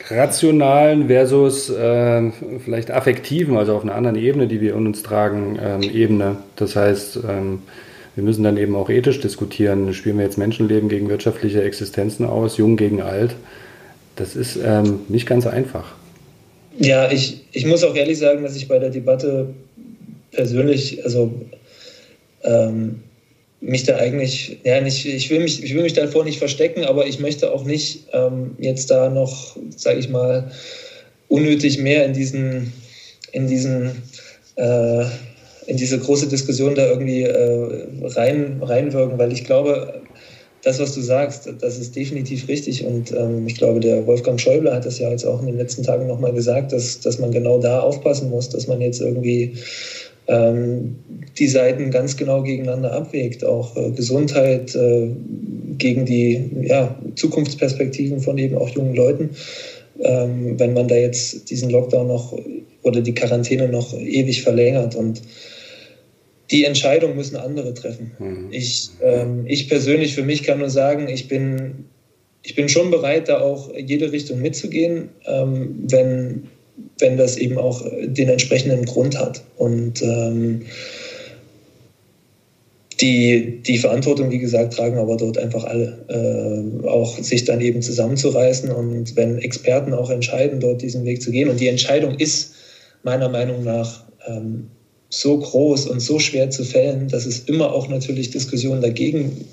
rationalen 0.10 1.08
versus 1.08 1.70
äh, 1.70 2.32
vielleicht 2.64 2.92
affektiven, 2.92 3.58
also 3.58 3.76
auf 3.76 3.84
einer 3.84 3.96
anderen 3.96 4.18
Ebene, 4.18 4.48
die 4.48 4.62
wir 4.62 4.76
in 4.76 4.88
uns 4.88 5.04
tragen, 5.04 5.60
ähm, 5.62 5.82
Ebene. 5.82 6.38
Das 6.56 6.76
heißt, 6.76 7.20
ähm, 7.28 7.64
wir 8.16 8.24
müssen 8.24 8.44
dann 8.44 8.58
eben 8.58 8.76
auch 8.76 8.90
ethisch 8.90 9.20
diskutieren. 9.20 9.94
Spielen 9.94 10.18
wir 10.18 10.26
jetzt 10.26 10.38
Menschenleben 10.38 10.90
gegen 10.90 11.10
wirtschaftliche 11.10 11.64
Existenzen 11.64 12.26
aus, 12.26 12.58
jung 12.58 12.78
gegen 12.78 13.02
alt? 13.02 13.36
Das 14.16 14.36
ist 14.36 14.58
ähm, 14.64 15.02
nicht 15.10 15.28
ganz 15.28 15.46
einfach. 15.48 15.96
Ja, 16.78 17.12
ich, 17.12 17.46
ich 17.52 17.66
muss 17.66 17.84
auch 17.84 17.96
ehrlich 17.96 18.18
sagen, 18.18 18.44
dass 18.44 18.56
ich 18.56 18.68
bei 18.68 18.80
der 18.80 18.90
Debatte 18.90 19.48
persönlich, 20.32 21.04
also 21.04 21.34
ähm, 22.44 23.02
mich 23.65 23.84
da 23.84 23.95
eigentlich, 23.95 24.60
ja, 24.63 24.80
nicht, 24.80 25.06
ich 25.06 25.30
will 25.30 25.39
mich, 25.39 25.63
ich 25.63 25.73
will 25.73 25.82
mich 25.82 25.93
davor 25.93 26.23
nicht 26.23 26.38
verstecken, 26.38 26.84
aber 26.84 27.08
ich 27.08 27.19
möchte 27.19 27.51
auch 27.51 27.63
nicht 27.63 28.06
ähm, 28.13 28.56
jetzt 28.60 28.91
da 28.91 29.10
noch, 29.10 29.58
sage 29.75 29.99
ich 29.99 30.10
mal, 30.10 30.51
unnötig 31.28 31.80
mehr 31.80 32.06
in 32.06 32.13
diesen, 32.13 32.73
in 33.32 33.47
diesen, 33.47 34.04
äh, 34.56 35.06
in 35.65 35.78
diese 35.78 35.97
große 35.97 36.28
Diskussion 36.28 36.75
da 36.75 36.88
irgendwie 36.88 37.23
äh, 37.23 37.88
rein, 38.04 38.62
reinwirken, 38.62 39.17
weil 39.17 39.34
ich 39.34 39.43
glaube, 39.43 40.01
das, 40.62 40.80
was 40.80 40.93
du 40.93 41.01
sagst, 41.01 41.47
das 41.60 41.78
ist 41.80 41.95
definitiv 41.95 42.47
richtig. 42.47 42.86
Und 42.86 43.12
ähm, 43.12 43.47
ich 43.47 43.56
glaube, 43.56 43.80
der 43.80 44.06
Wolfgang 44.06 44.39
Schäuble 44.39 44.73
hat 44.73 44.86
das 44.86 44.99
ja 44.99 45.10
jetzt 45.10 45.25
auch 45.25 45.39
in 45.39 45.47
den 45.47 45.58
letzten 45.58 45.84
Tagen 45.84 46.08
nochmal 46.08 46.34
gesagt, 46.34 46.71
dass, 46.71 46.99
dass 46.99 47.19
man 47.19 47.32
genau 47.32 47.60
da 47.60 47.80
aufpassen 47.82 48.30
muss, 48.30 48.49
dass 48.49 48.67
man 48.67 48.82
jetzt 48.82 48.99
irgendwie 48.99 49.54
ähm, 50.28 50.96
die 51.38 51.48
Seiten 51.48 51.92
ganz 51.92 52.18
genau 52.18 52.42
gegeneinander 52.44 52.94
abwägt. 52.94 53.44
Auch 53.44 53.76
äh, 53.76 53.92
Gesundheit 53.92 54.76
äh, 54.76 55.10
gegen 55.78 56.06
die 56.06 56.50
ja, 56.62 57.00
Zukunftsperspektiven 57.16 58.20
von 58.20 58.38
eben 58.38 58.58
auch 58.58 58.70
jungen 58.70 58.96
Leuten. 58.96 59.32
Ähm, 60.00 60.60
wenn 60.60 60.74
man 60.74 60.88
da 60.88 60.96
jetzt 60.96 61.50
diesen 61.50 61.70
Lockdown 61.70 62.08
noch 62.08 62.38
oder 62.86 63.02
die 63.02 63.14
Quarantäne 63.14 63.68
noch 63.68 63.94
ewig 64.00 64.44
verlängert. 64.44 64.96
Und 64.96 65.22
die 66.52 66.64
Entscheidung 66.64 67.16
müssen 67.16 67.36
andere 67.36 67.74
treffen. 67.74 68.12
Mhm. 68.20 68.48
Ich, 68.52 68.90
ähm, 69.02 69.46
ich 69.48 69.68
persönlich 69.68 70.14
für 70.14 70.24
mich 70.24 70.44
kann 70.44 70.60
nur 70.60 70.70
sagen, 70.70 71.10
ich 71.10 71.28
bin, 71.28 71.86
ich 72.44 72.56
bin 72.56 72.70
schon 72.70 72.92
bereit, 72.92 73.28
da 73.28 73.42
auch 73.42 73.74
jede 73.76 74.12
Richtung 74.12 74.40
mitzugehen, 74.40 75.10
ähm, 75.26 75.86
wenn, 75.90 76.48
wenn 77.00 77.18
das 77.18 77.38
eben 77.38 77.58
auch 77.58 77.84
den 78.04 78.30
entsprechenden 78.30 78.86
Grund 78.86 79.20
hat. 79.20 79.44
Und 79.58 80.02
ähm, 80.02 80.64
die, 83.02 83.62
die 83.62 83.78
Verantwortung, 83.78 84.32
wie 84.32 84.40
gesagt, 84.40 84.74
tragen 84.74 84.98
aber 84.98 85.18
dort 85.18 85.38
einfach 85.38 85.66
alle. 85.66 86.06
Äh, 86.08 86.88
auch 86.88 87.18
sich 87.18 87.44
dann 87.44 87.60
eben 87.62 87.82
zusammenzureißen 87.82 88.72
und 88.72 89.16
wenn 89.16 89.40
Experten 89.40 89.94
auch 89.94 90.10
entscheiden, 90.10 90.60
dort 90.60 90.82
diesen 90.82 91.04
Weg 91.06 91.22
zu 91.22 91.32
gehen. 91.32 91.50
Und 91.50 91.60
die 91.60 91.68
Entscheidung 91.68 92.16
ist 92.16 92.54
meiner 93.04 93.30
Meinung 93.30 93.64
nach 93.64 94.06
ähm, 94.28 94.68
so 95.10 95.38
groß 95.38 95.88
und 95.88 96.00
so 96.00 96.20
schwer 96.20 96.50
zu 96.50 96.64
fällen, 96.64 97.08
dass 97.10 97.26
es 97.26 97.40
immer 97.40 97.74
auch 97.74 97.88
natürlich 97.90 98.32
Diskussionen 98.32 98.82
dagegen 98.82 99.46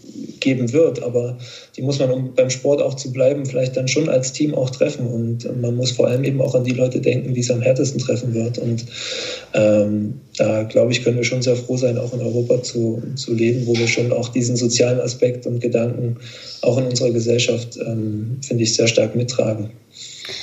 geben 0.42 0.72
wird. 0.72 1.02
Aber 1.02 1.38
die 1.76 1.82
muss 1.82 1.98
man, 1.98 2.10
um 2.10 2.34
beim 2.34 2.50
Sport 2.50 2.82
auch 2.82 2.94
zu 2.94 3.12
bleiben, 3.12 3.46
vielleicht 3.46 3.76
dann 3.76 3.88
schon 3.88 4.08
als 4.08 4.32
Team 4.32 4.54
auch 4.54 4.70
treffen. 4.70 5.06
Und 5.06 5.60
man 5.60 5.76
muss 5.76 5.92
vor 5.92 6.08
allem 6.08 6.24
eben 6.24 6.40
auch 6.42 6.54
an 6.54 6.64
die 6.64 6.72
Leute 6.72 7.00
denken, 7.00 7.32
die 7.32 7.40
es 7.40 7.50
am 7.50 7.62
härtesten 7.62 8.00
treffen 8.00 8.34
wird. 8.34 8.58
Und 8.58 8.84
ähm, 9.54 10.20
da, 10.36 10.64
glaube 10.64 10.92
ich, 10.92 11.02
können 11.02 11.16
wir 11.16 11.24
schon 11.24 11.42
sehr 11.42 11.56
froh 11.56 11.76
sein, 11.76 11.96
auch 11.96 12.12
in 12.12 12.20
Europa 12.20 12.62
zu, 12.62 13.02
zu 13.14 13.32
leben, 13.32 13.66
wo 13.66 13.74
wir 13.74 13.88
schon 13.88 14.12
auch 14.12 14.28
diesen 14.28 14.56
sozialen 14.56 15.00
Aspekt 15.00 15.46
und 15.46 15.60
Gedanken 15.60 16.16
auch 16.62 16.78
in 16.78 16.84
unserer 16.84 17.10
Gesellschaft, 17.10 17.78
ähm, 17.78 18.38
finde 18.42 18.64
ich, 18.64 18.74
sehr 18.74 18.86
stark 18.86 19.14
mittragen. 19.14 19.70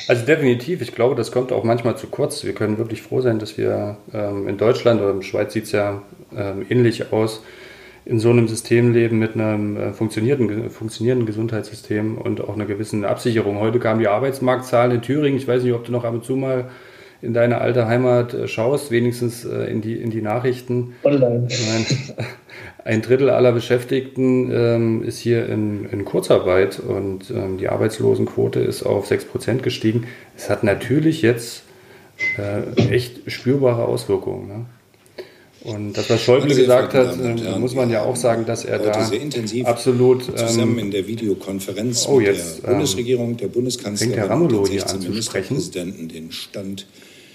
Also 0.08 0.26
definitiv, 0.26 0.82
ich 0.82 0.94
glaube, 0.94 1.16
das 1.16 1.32
kommt 1.32 1.52
auch 1.52 1.64
manchmal 1.64 1.98
zu 1.98 2.08
kurz. 2.08 2.44
Wir 2.44 2.54
können 2.54 2.78
wirklich 2.78 3.02
froh 3.02 3.22
sein, 3.22 3.40
dass 3.40 3.58
wir 3.58 3.98
ähm, 4.14 4.48
in 4.48 4.58
Deutschland 4.58 5.02
oder 5.02 5.12
in 5.12 5.20
der 5.20 5.26
Schweiz 5.26 5.54
sieht 5.54 5.66
es 5.66 5.72
ja 5.72 6.02
ähm, 6.36 6.66
ähnlich 6.70 7.12
aus, 7.12 7.42
in 8.10 8.20
so 8.20 8.32
einem 8.32 8.48
System 8.48 8.92
leben 8.92 9.20
mit 9.20 9.36
einem 9.36 9.78
äh, 9.78 9.94
funktionierenden, 9.94 10.72
funktionierenden 10.72 11.28
Gesundheitssystem 11.28 12.18
und 12.18 12.42
auch 12.42 12.56
einer 12.56 12.66
gewissen 12.66 13.06
Absicherung. 13.06 13.60
Heute 13.60 13.78
kamen 13.78 14.00
die 14.00 14.08
Arbeitsmarktzahlen 14.08 14.94
in 14.94 15.02
Thüringen. 15.04 15.38
Ich 15.38 15.48
weiß 15.48 15.62
nicht, 15.62 15.74
ob 15.74 15.86
du 15.86 15.92
noch 15.92 16.04
ab 16.04 16.16
und 16.16 16.26
zu 16.26 16.36
mal 16.36 16.70
in 17.22 17.36
deine 17.36 17.62
alte 17.62 17.86
Heimat 17.86 18.34
äh, 18.34 18.48
schaust, 18.48 18.90
wenigstens 18.90 19.46
äh, 19.46 19.66
in, 19.66 19.82
die, 19.82 19.94
in 19.94 20.10
die 20.10 20.24
Nachrichten. 20.24 20.96
Online. 21.04 21.48
Ein 22.84 23.04
Drittel 23.04 23.30
aller 23.30 23.52
Beschäftigten 23.52 24.50
ähm, 24.52 25.04
ist 25.04 25.20
hier 25.20 25.48
in, 25.48 25.86
in 25.86 26.04
Kurzarbeit 26.04 26.80
und 26.80 27.30
ähm, 27.30 27.60
die 27.60 27.70
Arbeitslosenquote 27.70 28.60
ist 28.60 28.82
auf 28.82 29.12
6% 29.12 29.58
gestiegen. 29.58 30.08
Es 30.36 30.50
hat 30.50 30.64
natürlich 30.64 31.22
jetzt 31.22 31.62
äh, 32.40 32.90
echt 32.90 33.32
spürbare 33.32 33.86
Auswirkungen. 33.86 34.48
Ne? 34.48 34.66
Und 35.62 35.94
das, 35.94 36.10
was 36.10 36.22
Schäuble 36.22 36.56
gesagt 36.56 36.94
hat, 36.94 37.18
äh, 37.20 37.60
muss 37.60 37.76
man 37.76 37.90
ja 37.90 38.04
auch 38.04 38.16
sagen, 38.16 38.46
dass 38.46 38.64
er 38.64 38.80
da 38.80 39.10
absolut 39.66 40.24
zusammen 40.24 40.78
ähm, 40.78 40.86
in 40.86 40.92
der 40.92 41.06
Videokonferenz 41.06 42.08
oh, 42.08 42.22
jetzt, 42.22 42.64
der 42.64 42.70
Bundesregierung, 42.70 43.36
der 43.36 43.48
Bundeskanzlerin, 43.48 44.16
der 44.16 44.30
Ramelow 44.30 44.68
hier 44.68 44.90
anzusprechen. 44.90 45.62
den 45.74 46.32
Stand 46.32 46.88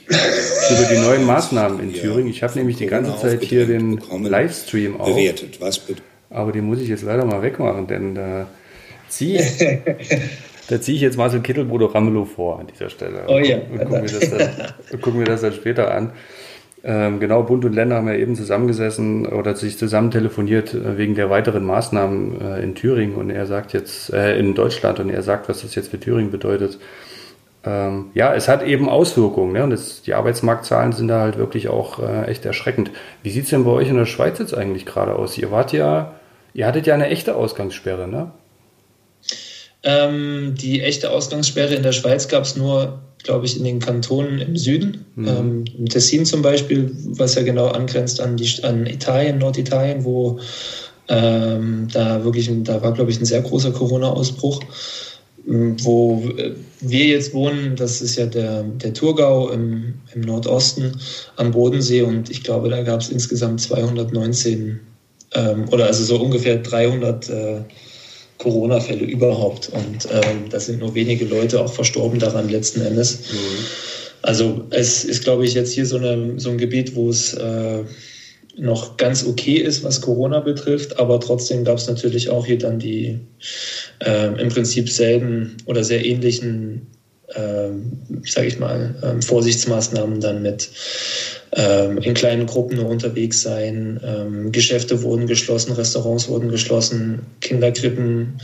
über 0.08 0.88
die 0.90 0.98
neuen 0.98 1.24
Maßnahmen 1.24 1.80
in 1.80 1.92
Thüringen. 1.92 2.28
Ich 2.28 2.42
habe 2.42 2.58
nämlich 2.58 2.76
die 2.76 2.86
ganze 2.86 3.16
Zeit 3.16 3.42
hier 3.42 3.66
den 3.66 4.00
Livestream 4.10 5.00
auf. 5.00 5.08
Bewertet. 5.08 5.60
Was? 5.60 5.82
Aber 6.30 6.52
den 6.52 6.64
muss 6.64 6.80
ich 6.80 6.88
jetzt 6.88 7.02
leider 7.02 7.24
mal 7.24 7.42
wegmachen, 7.42 7.86
denn 7.86 8.14
da 8.14 8.46
ziehe 9.08 9.40
ich, 9.40 9.58
da 10.68 10.80
zieh 10.80 10.94
ich 10.94 11.00
jetzt 11.00 11.16
Marcel 11.16 11.40
Kittelbruder 11.40 11.94
Ramelow 11.94 12.24
vor 12.24 12.58
an 12.58 12.66
dieser 12.66 12.90
Stelle. 12.90 13.24
Oh 13.28 13.38
ja. 13.38 13.58
Und 13.58 13.78
gucken 13.78 14.02
wir 14.02 14.20
das 14.20 14.30
dann, 14.30 15.00
gucken 15.00 15.20
wir 15.20 15.26
das 15.26 15.40
dann 15.42 15.52
später 15.52 15.94
an. 15.94 16.12
Ähm, 16.86 17.18
genau, 17.18 17.42
Bund 17.42 17.64
und 17.64 17.72
Länder 17.72 17.96
haben 17.96 18.08
ja 18.08 18.14
eben 18.14 18.36
zusammengesessen 18.36 19.24
oder 19.24 19.56
sich 19.56 19.78
zusammen 19.78 20.10
telefoniert 20.10 20.74
äh, 20.74 20.98
wegen 20.98 21.14
der 21.14 21.30
weiteren 21.30 21.64
Maßnahmen 21.64 22.40
äh, 22.42 22.62
in 22.62 22.74
Thüringen 22.74 23.16
und 23.16 23.30
er 23.30 23.46
sagt 23.46 23.72
jetzt, 23.72 24.12
äh, 24.12 24.38
in 24.38 24.54
Deutschland 24.54 25.00
und 25.00 25.08
er 25.08 25.22
sagt, 25.22 25.48
was 25.48 25.62
das 25.62 25.74
jetzt 25.74 25.88
für 25.90 25.98
Thüringen 25.98 26.30
bedeutet. 26.30 26.78
Ähm, 27.64 28.10
ja, 28.12 28.34
es 28.34 28.48
hat 28.48 28.62
eben 28.62 28.90
Auswirkungen 28.90 29.54
ne? 29.54 29.64
und 29.64 29.70
das, 29.70 30.02
die 30.02 30.12
Arbeitsmarktzahlen 30.12 30.92
sind 30.92 31.08
da 31.08 31.20
halt 31.20 31.38
wirklich 31.38 31.68
auch 31.68 32.00
äh, 32.00 32.26
echt 32.26 32.44
erschreckend. 32.44 32.90
Wie 33.22 33.30
sieht 33.30 33.44
es 33.44 33.50
denn 33.50 33.64
bei 33.64 33.70
euch 33.70 33.88
in 33.88 33.96
der 33.96 34.04
Schweiz 34.04 34.38
jetzt 34.38 34.52
eigentlich 34.52 34.84
gerade 34.84 35.16
aus? 35.16 35.38
Ihr 35.38 35.50
wart 35.50 35.72
ja, 35.72 36.12
ihr 36.52 36.66
hattet 36.66 36.86
ja 36.86 36.92
eine 36.92 37.08
echte 37.08 37.34
Ausgangssperre, 37.34 38.06
ne? 38.06 38.30
Ähm, 39.82 40.54
die 40.58 40.82
echte 40.82 41.10
Ausgangssperre 41.10 41.74
in 41.74 41.82
der 41.82 41.92
Schweiz 41.92 42.28
gab 42.28 42.42
es 42.42 42.56
nur 42.56 43.00
glaube 43.24 43.46
ich, 43.46 43.56
in 43.56 43.64
den 43.64 43.80
Kantonen 43.80 44.38
im 44.38 44.56
Süden. 44.56 45.04
Mhm. 45.16 45.28
Ähm, 45.28 45.64
Im 45.76 45.88
Tessin 45.88 46.24
zum 46.24 46.42
Beispiel, 46.42 46.90
was 47.04 47.34
ja 47.34 47.42
genau 47.42 47.66
angrenzt 47.68 48.20
an, 48.20 48.36
die, 48.36 48.48
an 48.62 48.86
Italien, 48.86 49.38
Norditalien, 49.38 50.04
wo 50.04 50.38
ähm, 51.08 51.88
da 51.92 52.24
wirklich, 52.24 52.50
da 52.62 52.80
war, 52.80 52.92
glaube 52.92 53.10
ich, 53.10 53.18
ein 53.18 53.24
sehr 53.24 53.42
großer 53.42 53.72
Corona-Ausbruch. 53.72 54.60
Ähm, 55.48 55.76
wo 55.82 56.30
wir 56.80 57.06
jetzt 57.06 57.34
wohnen, 57.34 57.76
das 57.76 58.00
ist 58.02 58.16
ja 58.16 58.26
der, 58.26 58.62
der 58.62 58.94
Thurgau 58.94 59.50
im, 59.50 59.94
im 60.14 60.20
Nordosten 60.20 60.92
am 61.36 61.50
Bodensee 61.50 62.02
und 62.02 62.30
ich 62.30 62.42
glaube, 62.42 62.68
da 62.68 62.82
gab 62.82 63.00
es 63.00 63.08
insgesamt 63.08 63.60
219 63.60 64.80
ähm, 65.34 65.64
oder 65.70 65.86
also 65.86 66.04
so 66.04 66.20
ungefähr 66.20 66.58
300 66.58 67.28
äh, 67.28 67.60
Corona-Fälle 68.44 69.04
überhaupt. 69.04 69.70
Und 69.70 70.06
ähm, 70.12 70.48
da 70.50 70.60
sind 70.60 70.78
nur 70.78 70.94
wenige 70.94 71.24
Leute 71.24 71.60
auch 71.60 71.72
verstorben 71.72 72.18
daran 72.18 72.48
letzten 72.48 72.82
Endes. 72.82 73.32
Mhm. 73.32 73.64
Also 74.22 74.64
es 74.70 75.04
ist, 75.04 75.24
glaube 75.24 75.44
ich, 75.44 75.54
jetzt 75.54 75.72
hier 75.72 75.86
so, 75.86 75.96
eine, 75.96 76.38
so 76.38 76.50
ein 76.50 76.58
Gebiet, 76.58 76.94
wo 76.94 77.08
es 77.08 77.34
äh, 77.34 77.84
noch 78.56 78.96
ganz 78.96 79.26
okay 79.26 79.56
ist, 79.56 79.82
was 79.82 80.00
Corona 80.00 80.40
betrifft, 80.40 80.98
aber 80.98 81.18
trotzdem 81.20 81.64
gab 81.64 81.78
es 81.78 81.88
natürlich 81.88 82.28
auch 82.28 82.46
hier 82.46 82.58
dann 82.58 82.78
die 82.78 83.18
äh, 84.00 84.40
im 84.40 84.48
Prinzip 84.50 84.88
selben 84.88 85.56
oder 85.66 85.82
sehr 85.82 86.04
ähnlichen, 86.04 86.86
äh, 87.34 87.70
sage 88.26 88.46
ich 88.46 88.58
mal, 88.58 88.94
äh, 89.02 89.22
Vorsichtsmaßnahmen 89.22 90.20
dann 90.20 90.42
mit 90.42 90.68
ähm, 91.52 91.98
in 91.98 92.14
kleinen 92.14 92.46
Gruppen 92.46 92.76
nur 92.76 92.88
unterwegs 92.88 93.42
sein. 93.42 94.00
Ähm, 94.04 94.52
Geschäfte 94.52 95.02
wurden 95.02 95.26
geschlossen, 95.26 95.72
Restaurants 95.72 96.28
wurden 96.28 96.48
geschlossen, 96.48 97.20
Kinderkrippen 97.40 98.40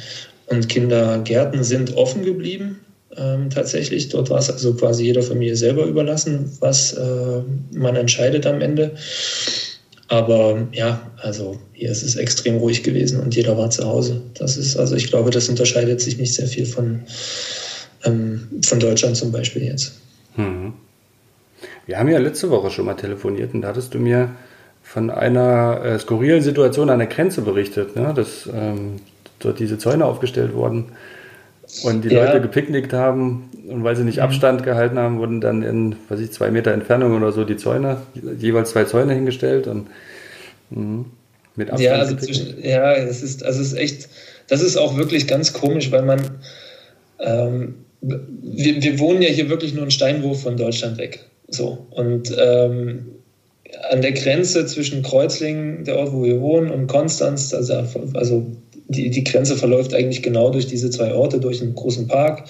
und 0.47 0.69
Kindergärten 0.69 1.65
sind 1.65 1.97
offen 1.97 2.25
geblieben. 2.25 2.81
Ähm, 3.17 3.51
tatsächlich. 3.51 4.09
Dort 4.09 4.31
war 4.31 4.39
es 4.39 4.51
also 4.51 4.75
quasi 4.75 5.05
jeder 5.05 5.23
Familie 5.23 5.57
selber 5.57 5.85
überlassen, 5.85 6.51
was 6.61 6.93
äh, 6.93 7.43
man 7.73 7.97
entscheidet 7.97 8.47
am 8.47 8.61
Ende. 8.61 8.93
Aber 10.07 10.67
ja, 10.73 11.11
also 11.19 11.59
hier 11.73 11.91
ist 11.91 12.03
es 12.03 12.17
extrem 12.17 12.57
ruhig 12.57 12.83
gewesen 12.83 13.21
und 13.21 13.35
jeder 13.35 13.57
war 13.57 13.71
zu 13.71 13.85
Hause. 13.85 14.21
Das 14.35 14.57
ist, 14.57 14.77
also 14.77 14.97
ich 14.97 15.09
glaube, 15.09 15.31
das 15.31 15.49
unterscheidet 15.49 16.01
sich 16.01 16.19
nicht 16.19 16.35
sehr 16.35 16.49
viel 16.49 16.67
von, 16.67 17.03
ähm, 18.05 18.49
von 18.65 18.81
Deutschland 18.81 19.17
zum 19.17 19.33
Beispiel 19.33 19.65
jetzt. 19.65 20.01
Mhm. 20.37 20.75
Wir 21.87 21.99
haben 21.99 22.09
ja 22.09 22.19
letzte 22.19 22.51
Woche 22.51 22.71
schon 22.71 22.87
mal 22.87 22.95
telefoniert 22.95 23.55
und 23.55 23.63
da 23.63 23.69
hattest 23.69 23.95
du 23.95 23.99
mir 23.99 24.31
von 24.83 25.11
einer 25.11 25.81
äh, 25.85 25.99
skurrilen 25.99 26.43
Situation 26.43 26.91
an 26.91 26.99
der 26.99 27.09
Grenze 27.09 27.43
berichtet, 27.43 27.97
ne? 27.97 28.13
dass 28.15 28.49
ähm, 28.53 28.97
dort 29.39 29.59
diese 29.59 29.79
Zäune 29.79 30.05
aufgestellt 30.05 30.55
wurden 30.55 30.93
und 31.83 32.05
die 32.05 32.09
ja. 32.09 32.25
Leute 32.25 32.41
gepicknickt 32.41 32.93
haben 32.93 33.51
und 33.69 33.85
weil 33.85 33.97
sie 33.97 34.05
nicht 34.05 34.17
mhm. 34.17 34.25
Abstand 34.25 34.63
gehalten 34.63 34.99
haben, 34.99 35.19
wurden 35.19 35.41
dann 35.41 35.63
in, 35.63 35.97
weiß 36.09 36.21
ich, 36.21 36.33
zwei 36.33 36.51
Meter 36.51 36.73
Entfernung 36.73 37.17
oder 37.17 37.33
so 37.33 37.45
die 37.45 37.57
Zäune, 37.57 37.99
jeweils 38.39 38.71
zwei 38.71 38.85
Zäune 38.85 39.15
hingestellt 39.15 39.67
und 39.67 39.89
mh, 40.71 41.05
mit 41.57 41.71
Abstand. 41.71 41.81
Ja, 41.81 42.01
also 42.01 42.17
zwischen, 42.17 42.63
ja, 42.63 42.93
es 42.95 43.23
ist, 43.23 43.45
also 43.45 43.61
es 43.61 43.69
ist 43.69 43.79
echt, 43.79 44.09
das 44.49 44.63
ist 44.63 44.77
auch 44.77 44.97
wirklich 44.97 45.27
ganz 45.29 45.53
komisch, 45.53 45.93
weil 45.93 46.03
man, 46.03 46.21
ähm, 47.21 47.75
wir, 48.01 48.83
wir 48.83 48.99
wohnen 48.99 49.23
ja 49.23 49.29
hier 49.29 49.49
wirklich 49.49 49.73
nur 49.75 49.83
einen 49.83 49.91
Steinwurf 49.91 50.43
von 50.43 50.57
Deutschland 50.57 50.99
weg. 50.99 51.21
So, 51.49 51.87
und 51.91 52.35
ähm, 52.39 53.07
an 53.91 54.03
der 54.03 54.13
Grenze 54.13 54.67
zwischen 54.67 55.03
Kreuzlingen, 55.03 55.85
der 55.85 55.99
Ort, 55.99 56.13
wo 56.13 56.25
wir 56.25 56.41
wohnen, 56.41 56.71
und 56.71 56.87
Konstanz, 56.87 57.53
also, 57.53 57.85
also 58.15 58.47
die, 58.89 59.11
die 59.11 59.25
Grenze 59.25 59.57
verläuft 59.57 59.95
eigentlich 59.95 60.23
genau 60.23 60.51
durch 60.51 60.67
diese 60.67 60.91
zwei 60.91 61.15
Orte, 61.15 61.41
durch 61.41 61.63
einen 61.63 61.75
großen 61.75 62.09
Park. 62.09 62.49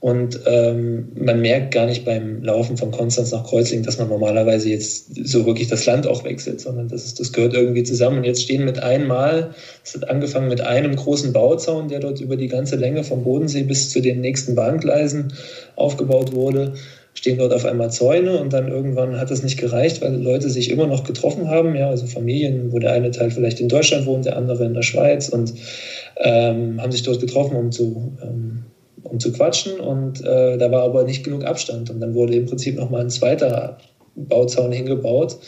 Und 0.00 0.40
ähm, 0.46 1.08
man 1.16 1.40
merkt 1.40 1.72
gar 1.72 1.86
nicht 1.86 2.04
beim 2.04 2.42
Laufen 2.44 2.76
von 2.76 2.92
Konstanz 2.92 3.32
nach 3.32 3.44
Kreuzlingen, 3.44 3.84
dass 3.84 3.98
man 3.98 4.08
normalerweise 4.08 4.68
jetzt 4.68 5.26
so 5.26 5.44
wirklich 5.44 5.66
das 5.66 5.86
Land 5.86 6.06
auch 6.06 6.22
wechselt, 6.22 6.60
sondern 6.60 6.88
das, 6.88 7.04
ist, 7.04 7.18
das 7.18 7.32
gehört 7.32 7.54
irgendwie 7.54 7.82
zusammen. 7.82 8.18
Und 8.18 8.24
jetzt 8.24 8.42
stehen 8.42 8.64
mit 8.64 8.80
einmal, 8.80 9.54
es 9.84 9.94
hat 9.94 10.08
angefangen 10.08 10.48
mit 10.48 10.60
einem 10.60 10.94
großen 10.94 11.32
Bauzaun, 11.32 11.88
der 11.88 11.98
dort 11.98 12.20
über 12.20 12.36
die 12.36 12.46
ganze 12.46 12.76
Länge 12.76 13.02
vom 13.02 13.24
Bodensee 13.24 13.64
bis 13.64 13.90
zu 13.90 14.00
den 14.00 14.20
nächsten 14.20 14.54
Bahngleisen 14.54 15.32
aufgebaut 15.74 16.32
wurde 16.32 16.74
stehen 17.18 17.38
dort 17.38 17.52
auf 17.52 17.64
einmal 17.64 17.90
Zäune 17.90 18.38
und 18.38 18.52
dann 18.52 18.68
irgendwann 18.68 19.18
hat 19.18 19.32
das 19.32 19.42
nicht 19.42 19.58
gereicht, 19.58 20.00
weil 20.02 20.14
Leute 20.14 20.48
sich 20.50 20.70
immer 20.70 20.86
noch 20.86 21.02
getroffen 21.02 21.48
haben, 21.48 21.74
ja, 21.74 21.90
also 21.90 22.06
Familien, 22.06 22.72
wo 22.72 22.78
der 22.78 22.92
eine 22.92 23.10
Teil 23.10 23.32
vielleicht 23.32 23.58
in 23.58 23.68
Deutschland 23.68 24.06
wohnt, 24.06 24.24
der 24.24 24.36
andere 24.36 24.64
in 24.64 24.74
der 24.74 24.82
Schweiz 24.82 25.28
und 25.28 25.52
ähm, 26.18 26.80
haben 26.80 26.92
sich 26.92 27.02
dort 27.02 27.18
getroffen, 27.18 27.56
um 27.56 27.72
zu, 27.72 28.16
ähm, 28.22 28.66
um 29.10 29.20
zu 29.20 29.32
quatschen 29.32 29.80
und 29.80 30.24
äh, 30.24 30.58
da 30.58 30.70
war 30.70 30.82
aber 30.82 31.04
nicht 31.04 31.24
genug 31.24 31.44
Abstand 31.44 31.90
und 31.90 32.00
dann 32.00 32.14
wurde 32.14 32.34
im 32.34 32.46
Prinzip 32.46 32.76
nochmal 32.76 33.02
ein 33.02 33.10
zweiter 33.10 33.78
Bauzaun 34.14 34.72
hingebaut 34.72 35.38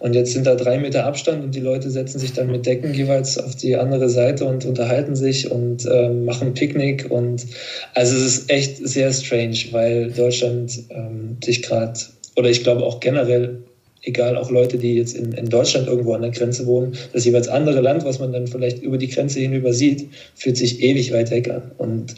und 0.00 0.14
jetzt 0.14 0.32
sind 0.32 0.46
da 0.46 0.54
drei 0.54 0.78
Meter 0.78 1.04
Abstand 1.04 1.42
und 1.42 1.54
die 1.54 1.60
Leute 1.60 1.90
setzen 1.90 2.18
sich 2.18 2.32
dann 2.32 2.50
mit 2.50 2.66
Decken 2.66 2.94
jeweils 2.94 3.36
auf 3.36 3.56
die 3.56 3.74
andere 3.76 4.08
Seite 4.08 4.44
und 4.44 4.64
unterhalten 4.64 5.16
sich 5.16 5.50
und 5.50 5.86
ähm, 5.90 6.24
machen 6.24 6.54
Picknick. 6.54 7.10
Und 7.10 7.46
also 7.94 8.14
es 8.14 8.22
ist 8.22 8.50
echt 8.50 8.76
sehr 8.86 9.12
strange, 9.12 9.58
weil 9.72 10.12
Deutschland 10.12 10.84
ähm, 10.90 11.38
sich 11.42 11.62
gerade, 11.62 11.98
oder 12.36 12.48
ich 12.48 12.62
glaube 12.62 12.84
auch 12.84 13.00
generell, 13.00 13.58
egal 14.02 14.36
auch 14.36 14.50
Leute, 14.50 14.78
die 14.78 14.94
jetzt 14.94 15.16
in, 15.16 15.32
in 15.32 15.48
Deutschland 15.48 15.88
irgendwo 15.88 16.14
an 16.14 16.22
der 16.22 16.30
Grenze 16.30 16.64
wohnen, 16.66 16.92
das 17.12 17.24
jeweils 17.24 17.48
andere 17.48 17.80
Land, 17.80 18.04
was 18.04 18.20
man 18.20 18.32
dann 18.32 18.46
vielleicht 18.46 18.80
über 18.80 18.98
die 18.98 19.08
Grenze 19.08 19.40
hinüber 19.40 19.72
sieht, 19.72 20.08
fühlt 20.36 20.56
sich 20.56 20.80
ewig 20.80 21.12
weit 21.12 21.32
weg 21.32 21.50
an. 21.50 21.72
Und 21.76 22.14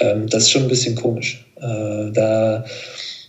ähm, 0.00 0.28
das 0.28 0.44
ist 0.44 0.50
schon 0.50 0.62
ein 0.62 0.68
bisschen 0.68 0.94
komisch. 0.94 1.46
Äh, 1.56 2.12
da 2.12 2.64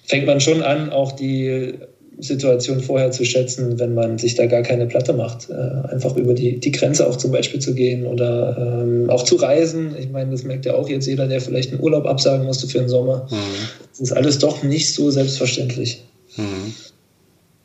fängt 0.06 0.26
man 0.26 0.40
schon 0.40 0.62
an, 0.62 0.92
auch 0.92 1.12
die 1.12 1.74
Situation 2.20 2.82
vorher 2.82 3.12
zu 3.12 3.24
schätzen, 3.24 3.80
wenn 3.80 3.94
man 3.94 4.18
sich 4.18 4.36
da 4.36 4.46
gar 4.46 4.62
keine 4.62 4.88
Platte 4.88 5.14
macht. 5.14 5.50
Äh, 5.50 5.94
einfach 5.94 6.16
über 6.18 6.34
die, 6.34 6.60
die 6.60 6.72
Grenze 6.72 7.08
auch 7.08 7.16
zum 7.16 7.32
Beispiel 7.32 7.62
zu 7.62 7.74
gehen 7.74 8.06
oder 8.06 8.58
ähm, 8.84 9.10
auch 9.10 9.24
zu 9.24 9.36
reisen. 9.38 9.96
Ich 9.98 10.10
meine, 10.10 10.32
das 10.32 10.44
merkt 10.44 10.66
ja 10.66 10.74
auch 10.74 10.90
jetzt 10.90 11.08
jeder, 11.08 11.28
der 11.28 11.40
vielleicht 11.40 11.72
einen 11.72 11.82
Urlaub 11.82 12.06
absagen 12.06 12.46
musste 12.46 12.68
für 12.68 12.80
den 12.80 12.90
Sommer. 12.90 13.28
Mhm. 13.30 13.36
Das 13.92 14.00
ist 14.02 14.12
alles 14.12 14.40
doch 14.40 14.64
nicht 14.64 14.94
so 14.94 15.10
selbstverständlich. 15.10 16.04
Mhm. 16.36 16.74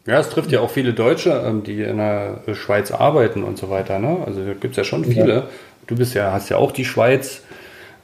Ja, 0.07 0.21
es 0.21 0.29
trifft 0.29 0.53
ja 0.53 0.61
auch 0.61 0.71
viele 0.71 0.93
Deutsche, 0.93 1.31
ähm, 1.45 1.65
die 1.65 1.83
in 1.83 1.97
der 1.97 2.43
Schweiz 2.53 2.91
arbeiten 2.93 3.43
und 3.43 3.59
so 3.59 3.71
weiter. 3.71 3.99
Ne? 3.99 4.19
Also 4.25 4.45
da 4.45 4.53
gibt 4.53 4.73
es 4.73 4.77
ja 4.77 4.85
schon 4.85 5.05
viele. 5.05 5.35
Ja. 5.35 5.49
Du 5.87 5.97
bist 5.97 6.15
ja, 6.15 6.33
hast 6.33 6.49
ja 6.49 6.59
auch 6.59 6.73
die 6.73 6.85
Schweiz 6.85 7.43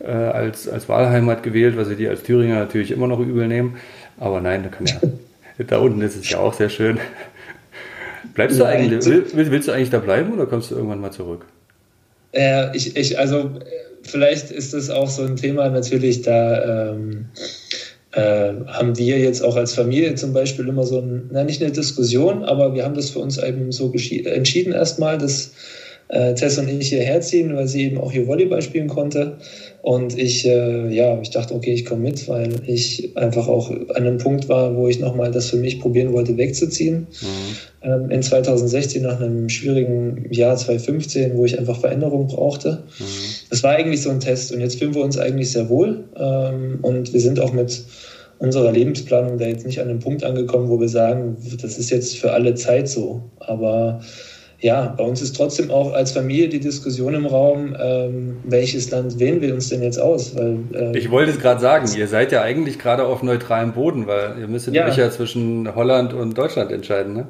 äh, 0.00 0.10
als, 0.10 0.68
als 0.68 0.88
Wahlheimat 0.88 1.42
gewählt, 1.42 1.76
was 1.76 1.88
sie 1.88 1.96
die 1.96 2.08
als 2.08 2.22
Thüringer 2.22 2.58
natürlich 2.58 2.90
immer 2.90 3.06
noch 3.06 3.20
übel 3.20 3.46
nehmen. 3.48 3.76
Aber 4.18 4.40
nein, 4.40 4.62
da 4.62 4.68
kann 4.68 4.86
ja. 4.86 5.00
da 5.64 5.78
unten 5.78 6.00
ist 6.02 6.16
es 6.16 6.28
ja 6.30 6.38
auch 6.38 6.54
sehr 6.54 6.68
schön. 6.68 6.98
Bleibst 8.34 8.58
du 8.58 8.64
eigentlich, 8.64 9.04
willst, 9.06 9.34
willst 9.34 9.68
du 9.68 9.72
eigentlich 9.72 9.90
da 9.90 9.98
bleiben 9.98 10.32
oder 10.32 10.46
kommst 10.46 10.70
du 10.70 10.74
irgendwann 10.74 11.00
mal 11.00 11.10
zurück? 11.10 11.44
Äh, 12.32 12.76
ich, 12.76 12.96
ich, 12.96 13.18
also 13.18 13.50
vielleicht 14.02 14.50
ist 14.50 14.74
das 14.74 14.90
auch 14.90 15.08
so 15.08 15.22
ein 15.22 15.36
Thema 15.36 15.68
natürlich, 15.68 16.22
da 16.22 16.92
ähm, 16.92 17.26
äh, 18.12 18.52
haben 18.66 18.96
wir 18.96 19.18
jetzt 19.18 19.42
auch 19.42 19.56
als 19.56 19.74
Familie 19.74 20.14
zum 20.14 20.32
Beispiel 20.32 20.68
immer 20.68 20.84
so 20.84 21.00
ein, 21.00 21.28
na 21.32 21.44
nicht 21.44 21.62
eine 21.62 21.72
Diskussion, 21.72 22.44
aber 22.44 22.74
wir 22.74 22.84
haben 22.84 22.94
das 22.94 23.10
für 23.10 23.20
uns 23.20 23.38
eben 23.38 23.72
so 23.72 23.92
entschieden 23.92 24.72
erstmal, 24.72 25.18
dass 25.18 25.52
äh, 26.10 26.34
Tess 26.34 26.58
und 26.58 26.68
ich 26.68 26.88
hierher 26.88 27.20
ziehen, 27.20 27.54
weil 27.54 27.68
sie 27.68 27.84
eben 27.84 27.98
auch 27.98 28.10
hier 28.10 28.26
Volleyball 28.26 28.62
spielen 28.62 28.88
konnte. 28.88 29.36
Und 29.82 30.18
ich, 30.18 30.44
äh, 30.44 30.92
ja, 30.92 31.18
ich 31.20 31.30
dachte, 31.30 31.54
okay, 31.54 31.72
ich 31.72 31.84
komme 31.84 32.02
mit, 32.02 32.28
weil 32.28 32.50
ich 32.66 33.16
einfach 33.16 33.48
auch 33.48 33.70
an 33.70 33.96
einem 33.96 34.18
Punkt 34.18 34.48
war, 34.48 34.76
wo 34.76 34.88
ich 34.88 34.98
nochmal 34.98 35.30
das 35.30 35.50
für 35.50 35.56
mich 35.56 35.80
probieren 35.80 36.12
wollte, 36.12 36.36
wegzuziehen. 36.36 37.06
Mhm. 37.22 37.56
Ähm, 37.82 38.10
in 38.10 38.22
2016 38.22 39.02
nach 39.02 39.20
einem 39.20 39.48
schwierigen 39.48 40.26
Jahr 40.30 40.56
2015, 40.56 41.36
wo 41.36 41.44
ich 41.44 41.58
einfach 41.58 41.80
Veränderung 41.80 42.26
brauchte. 42.26 42.82
Mhm. 42.98 43.04
Das 43.48 43.62
war 43.62 43.70
eigentlich 43.70 44.02
so 44.02 44.10
ein 44.10 44.20
Test 44.20 44.52
und 44.52 44.60
jetzt 44.60 44.78
fühlen 44.78 44.94
wir 44.94 45.02
uns 45.02 45.16
eigentlich 45.16 45.52
sehr 45.52 45.68
wohl. 45.68 46.04
Ähm, 46.18 46.80
und 46.82 47.12
wir 47.12 47.20
sind 47.20 47.38
auch 47.38 47.52
mit 47.52 47.84
unserer 48.40 48.72
Lebensplanung 48.72 49.38
da 49.38 49.46
jetzt 49.46 49.64
nicht 49.64 49.80
an 49.80 49.88
einem 49.88 50.00
Punkt 50.00 50.24
angekommen, 50.24 50.68
wo 50.68 50.80
wir 50.80 50.88
sagen, 50.88 51.36
das 51.62 51.78
ist 51.78 51.90
jetzt 51.90 52.18
für 52.18 52.32
alle 52.32 52.54
Zeit 52.54 52.88
so. 52.88 53.22
Aber 53.38 54.00
ja, 54.60 54.94
bei 54.96 55.04
uns 55.04 55.22
ist 55.22 55.36
trotzdem 55.36 55.70
auch 55.70 55.92
als 55.92 56.12
Familie 56.12 56.48
die 56.48 56.60
Diskussion 56.60 57.14
im 57.14 57.24
Raum, 57.24 57.74
ähm, 57.80 58.36
welches 58.44 58.90
Land 58.90 59.18
wählen 59.18 59.40
wir 59.40 59.54
uns 59.54 59.70
denn 59.70 59.82
jetzt 59.82 59.98
aus? 59.98 60.36
Weil, 60.36 60.58
äh, 60.74 60.98
ich 60.98 61.10
wollte 61.10 61.32
es 61.32 61.38
gerade 61.38 61.60
sagen, 61.60 61.88
ihr 61.96 62.06
seid 62.06 62.30
ja 62.30 62.42
eigentlich 62.42 62.78
gerade 62.78 63.04
auf 63.04 63.22
neutralem 63.22 63.72
Boden, 63.72 64.06
weil 64.06 64.34
ihr 64.38 64.48
müsstet 64.48 64.74
ja. 64.74 64.86
euch 64.86 64.98
ja 64.98 65.10
zwischen 65.10 65.74
Holland 65.74 66.12
und 66.12 66.36
Deutschland 66.36 66.72
entscheiden, 66.72 67.14
ne? 67.14 67.26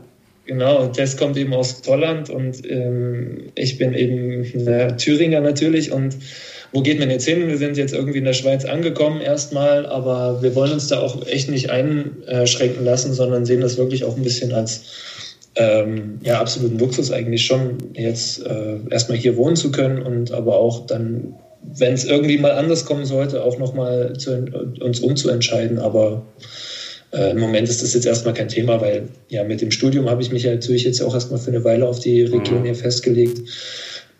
Genau, 0.46 0.88
Tess 0.88 1.16
kommt 1.16 1.36
eben 1.36 1.54
aus 1.54 1.80
Holland 1.86 2.28
und 2.28 2.68
ähm, 2.68 3.50
ich 3.54 3.78
bin 3.78 3.94
eben 3.94 4.50
na, 4.54 4.92
Thüringer 4.92 5.40
natürlich 5.40 5.92
und 5.92 6.16
wo 6.72 6.82
geht 6.82 6.98
man 6.98 7.10
jetzt 7.10 7.28
hin? 7.28 7.46
Wir 7.46 7.58
sind 7.58 7.76
jetzt 7.76 7.94
irgendwie 7.94 8.18
in 8.18 8.24
der 8.24 8.32
Schweiz 8.32 8.64
angekommen 8.64 9.20
erstmal, 9.20 9.86
aber 9.86 10.42
wir 10.42 10.54
wollen 10.56 10.72
uns 10.72 10.88
da 10.88 10.98
auch 11.00 11.24
echt 11.26 11.50
nicht 11.50 11.70
einschränken 11.70 12.84
lassen, 12.84 13.12
sondern 13.12 13.44
sehen 13.44 13.60
das 13.60 13.76
wirklich 13.76 14.04
auch 14.04 14.16
ein 14.16 14.22
bisschen 14.24 14.52
als 14.52 14.82
ähm, 15.60 16.20
ja, 16.22 16.40
absoluten 16.40 16.78
Luxus 16.78 17.12
eigentlich 17.12 17.44
schon, 17.44 17.76
jetzt 17.92 18.46
äh, 18.46 18.76
erstmal 18.88 19.18
hier 19.18 19.36
wohnen 19.36 19.56
zu 19.56 19.70
können 19.70 20.00
und 20.00 20.32
aber 20.32 20.56
auch 20.56 20.86
dann, 20.86 21.34
wenn 21.62 21.92
es 21.92 22.04
irgendwie 22.04 22.38
mal 22.38 22.52
anders 22.52 22.86
kommen 22.86 23.04
sollte, 23.04 23.44
auch 23.44 23.58
nochmal 23.58 24.14
uns 24.80 25.00
umzuentscheiden. 25.00 25.78
Aber 25.78 26.22
äh, 27.12 27.32
im 27.32 27.40
Moment 27.40 27.68
ist 27.68 27.82
das 27.82 27.92
jetzt 27.92 28.06
erstmal 28.06 28.32
kein 28.32 28.48
Thema, 28.48 28.80
weil 28.80 29.08
ja 29.28 29.44
mit 29.44 29.60
dem 29.60 29.70
Studium 29.70 30.08
habe 30.08 30.22
ich 30.22 30.32
mich 30.32 30.44
ja 30.44 30.52
natürlich 30.52 30.84
jetzt 30.84 31.02
auch 31.02 31.12
erstmal 31.12 31.38
für 31.38 31.50
eine 31.50 31.62
Weile 31.62 31.86
auf 31.86 32.00
die 32.00 32.22
Region 32.22 32.60
mhm. 32.60 32.64
hier 32.64 32.74
festgelegt. 32.74 33.42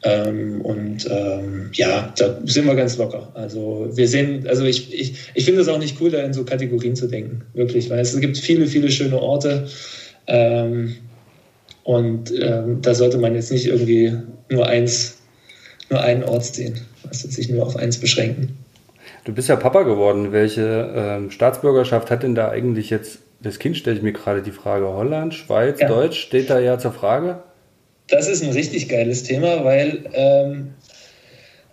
Ähm, 0.02 0.60
und 0.60 1.08
ähm, 1.10 1.70
ja, 1.72 2.12
da 2.18 2.38
sind 2.44 2.66
wir 2.66 2.74
ganz 2.74 2.98
locker. 2.98 3.30
Also 3.32 3.88
wir 3.94 4.08
sehen, 4.08 4.46
also 4.46 4.64
ich, 4.64 4.92
ich, 4.92 5.14
ich 5.34 5.44
finde 5.46 5.62
es 5.62 5.68
auch 5.68 5.78
nicht 5.78 5.98
cool, 6.02 6.10
da 6.10 6.20
in 6.22 6.34
so 6.34 6.44
Kategorien 6.44 6.96
zu 6.96 7.06
denken, 7.06 7.42
wirklich, 7.54 7.88
weil 7.88 8.00
es 8.00 8.18
gibt 8.20 8.36
viele, 8.36 8.66
viele 8.66 8.90
schöne 8.90 9.18
Orte. 9.18 9.68
Ähm, 10.26 10.96
und 11.84 12.32
ähm, 12.40 12.82
da 12.82 12.94
sollte 12.94 13.18
man 13.18 13.34
jetzt 13.34 13.50
nicht 13.50 13.66
irgendwie 13.66 14.12
nur 14.50 14.66
eins, 14.66 15.18
nur 15.88 16.00
einen 16.00 16.22
Ort 16.24 16.44
sehen, 16.44 16.80
also 17.08 17.28
sich 17.28 17.48
nur 17.48 17.66
auf 17.66 17.76
eins 17.76 17.98
beschränken. 17.98 18.58
Du 19.24 19.32
bist 19.32 19.48
ja 19.48 19.56
Papa 19.56 19.82
geworden. 19.82 20.32
Welche 20.32 20.92
ähm, 20.94 21.30
Staatsbürgerschaft 21.30 22.10
hat 22.10 22.22
denn 22.22 22.34
da 22.34 22.50
eigentlich 22.50 22.90
jetzt 22.90 23.18
das 23.42 23.58
Kind, 23.58 23.76
stelle 23.76 23.96
ich 23.96 24.02
mir 24.02 24.12
gerade 24.12 24.42
die 24.42 24.50
Frage, 24.50 24.86
Holland, 24.86 25.34
Schweiz, 25.34 25.80
ja. 25.80 25.88
Deutsch, 25.88 26.20
steht 26.20 26.50
da 26.50 26.58
ja 26.58 26.78
zur 26.78 26.92
Frage? 26.92 27.42
Das 28.08 28.28
ist 28.28 28.42
ein 28.42 28.50
richtig 28.50 28.88
geiles 28.88 29.22
Thema, 29.22 29.64
weil 29.64 30.04
ähm, 30.12 30.74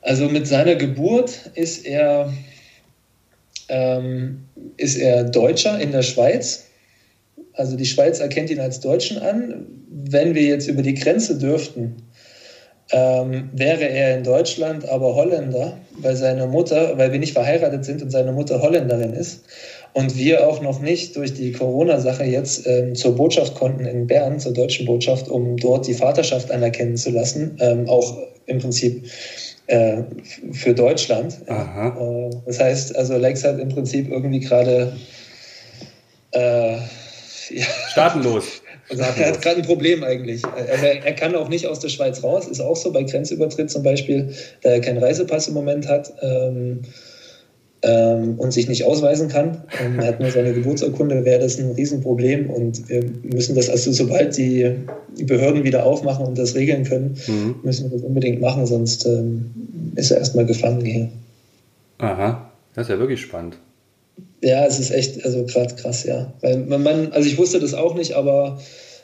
also 0.01 0.29
mit 0.29 0.47
seiner 0.47 0.75
Geburt 0.75 1.51
ist 1.55 1.85
er, 1.85 2.31
ähm, 3.69 4.45
ist 4.77 4.95
er 4.95 5.25
Deutscher 5.25 5.79
in 5.79 5.91
der 5.91 6.03
Schweiz 6.03 6.67
also 7.57 7.75
die 7.75 7.85
Schweiz 7.85 8.19
erkennt 8.19 8.49
ihn 8.49 8.59
als 8.59 8.79
Deutschen 8.79 9.17
an. 9.17 9.65
Wenn 10.09 10.35
wir 10.35 10.43
jetzt 10.43 10.67
über 10.67 10.81
die 10.81 10.93
Grenze 10.93 11.37
dürften, 11.37 11.95
ähm, 12.91 13.49
wäre 13.53 13.83
er 13.83 14.17
in 14.17 14.23
Deutschland 14.23 14.87
aber 14.87 15.15
Holländer, 15.15 15.77
weil 15.97 16.15
seine 16.15 16.47
Mutter, 16.47 16.97
weil 16.97 17.11
wir 17.11 17.19
nicht 17.19 17.33
verheiratet 17.33 17.83
sind 17.83 18.01
und 18.01 18.11
seine 18.11 18.31
Mutter 18.31 18.61
Holländerin 18.61 19.13
ist 19.13 19.43
und 19.93 20.15
wir 20.15 20.47
auch 20.47 20.61
noch 20.61 20.79
nicht 20.79 21.15
durch 21.15 21.33
die 21.33 21.51
Corona-Sache 21.51 22.23
jetzt 22.23 22.65
ähm, 22.65 22.95
zur 22.95 23.15
Botschaft 23.15 23.55
konnten 23.55 23.85
in 23.85 24.07
Bern, 24.07 24.39
zur 24.39 24.53
deutschen 24.53 24.85
Botschaft, 24.85 25.27
um 25.27 25.57
dort 25.57 25.87
die 25.87 25.93
Vaterschaft 25.93 26.51
anerkennen 26.51 26.97
zu 26.97 27.09
lassen, 27.09 27.57
ähm, 27.59 27.89
auch 27.89 28.17
im 28.45 28.59
Prinzip 28.59 29.05
äh, 29.67 30.03
für 30.51 30.73
Deutschland. 30.73 31.39
Äh, 31.47 32.29
das 32.45 32.59
heißt, 32.59 32.95
also 32.95 33.17
Lex 33.17 33.43
hat 33.43 33.59
im 33.59 33.69
Prinzip 33.69 34.09
irgendwie 34.09 34.39
gerade 34.39 34.95
äh, 36.31 36.73
ja. 37.49 37.65
Staatenlos. 37.91 38.61
Also 38.89 39.03
er 39.03 39.27
hat 39.27 39.41
gerade 39.41 39.57
ein 39.57 39.65
Problem 39.65 40.03
eigentlich. 40.03 40.43
Er, 40.43 41.05
er, 41.05 41.13
kann 41.13 41.35
auch 41.35 41.49
nicht 41.49 41.67
aus 41.67 41.79
der 41.79 41.89
Schweiz 41.89 42.23
raus, 42.23 42.47
ist 42.47 42.61
auch 42.61 42.75
so 42.75 42.91
bei 42.91 43.03
Grenzübertritt 43.03 43.69
zum 43.69 43.83
Beispiel, 43.83 44.33
da 44.61 44.69
er 44.69 44.81
keinen 44.81 44.99
Reisepass 44.99 45.49
im 45.49 45.55
Moment 45.55 45.87
hat 45.89 46.13
ähm, 46.21 46.81
ähm, 47.81 48.35
und 48.37 48.51
sich 48.51 48.69
nicht 48.69 48.85
ausweisen 48.85 49.27
kann. 49.27 49.63
Ähm, 49.83 49.99
er 49.99 50.07
hat 50.07 50.19
nur 50.21 50.31
seine 50.31 50.53
Geburtsurkunde, 50.53 51.25
wäre 51.25 51.39
das 51.39 51.59
ein 51.59 51.71
Riesenproblem 51.71 52.49
und 52.49 52.87
wir 52.87 53.03
müssen 53.23 53.55
das, 53.55 53.69
also 53.69 53.91
sobald 53.91 54.37
die, 54.37 54.75
Behörden 55.25 55.63
wieder 55.63 55.83
aufmachen 55.83 56.25
und 56.25 56.37
das 56.37 56.53
regeln 56.53 56.83
können, 56.83 57.17
mhm. 57.27 57.55
müssen 57.63 57.89
wir 57.89 57.97
das 57.97 58.05
unbedingt 58.05 58.39
machen, 58.39 58.67
sonst 58.67 59.05
ähm, 59.07 59.51
ist 59.95 60.11
er 60.11 60.17
erstmal 60.19 60.45
gefangen 60.45 60.85
hier. 60.85 61.09
Aha, 61.97 62.51
das 62.75 62.85
ist 62.85 62.91
ja 62.91 62.99
wirklich 62.99 63.19
spannend. 63.19 63.57
Ja, 64.41 64.65
es 64.65 64.79
ist 64.79 64.91
echt, 64.91 65.25
also 65.25 65.45
gerade 65.45 65.75
krass, 65.75 66.03
ja. 66.03 66.33
Weil 66.41 66.57
man, 66.57 67.11
also 67.11 67.27
ich 67.27 67.37
wusste 67.37 67.59
das 67.59 67.73
auch 67.73 67.95
nicht, 67.95 68.13
aber 68.13 68.59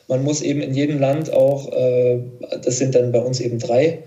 man 0.07 0.23
muss 0.23 0.41
eben 0.41 0.61
in 0.61 0.73
jedem 0.73 0.99
Land 0.99 1.31
auch, 1.31 1.71
äh, 1.71 2.19
das 2.61 2.77
sind 2.77 2.93
dann 2.93 3.11
bei 3.11 3.19
uns 3.19 3.39
eben 3.39 3.57
drei, 3.57 4.03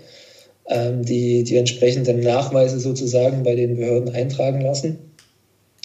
ähm, 0.69 1.03
die, 1.03 1.43
die 1.43 1.57
entsprechenden 1.57 2.21
Nachweise 2.21 2.79
sozusagen 2.79 3.43
bei 3.43 3.55
den 3.55 3.75
Behörden 3.75 4.13
eintragen 4.13 4.61
lassen, 4.61 4.99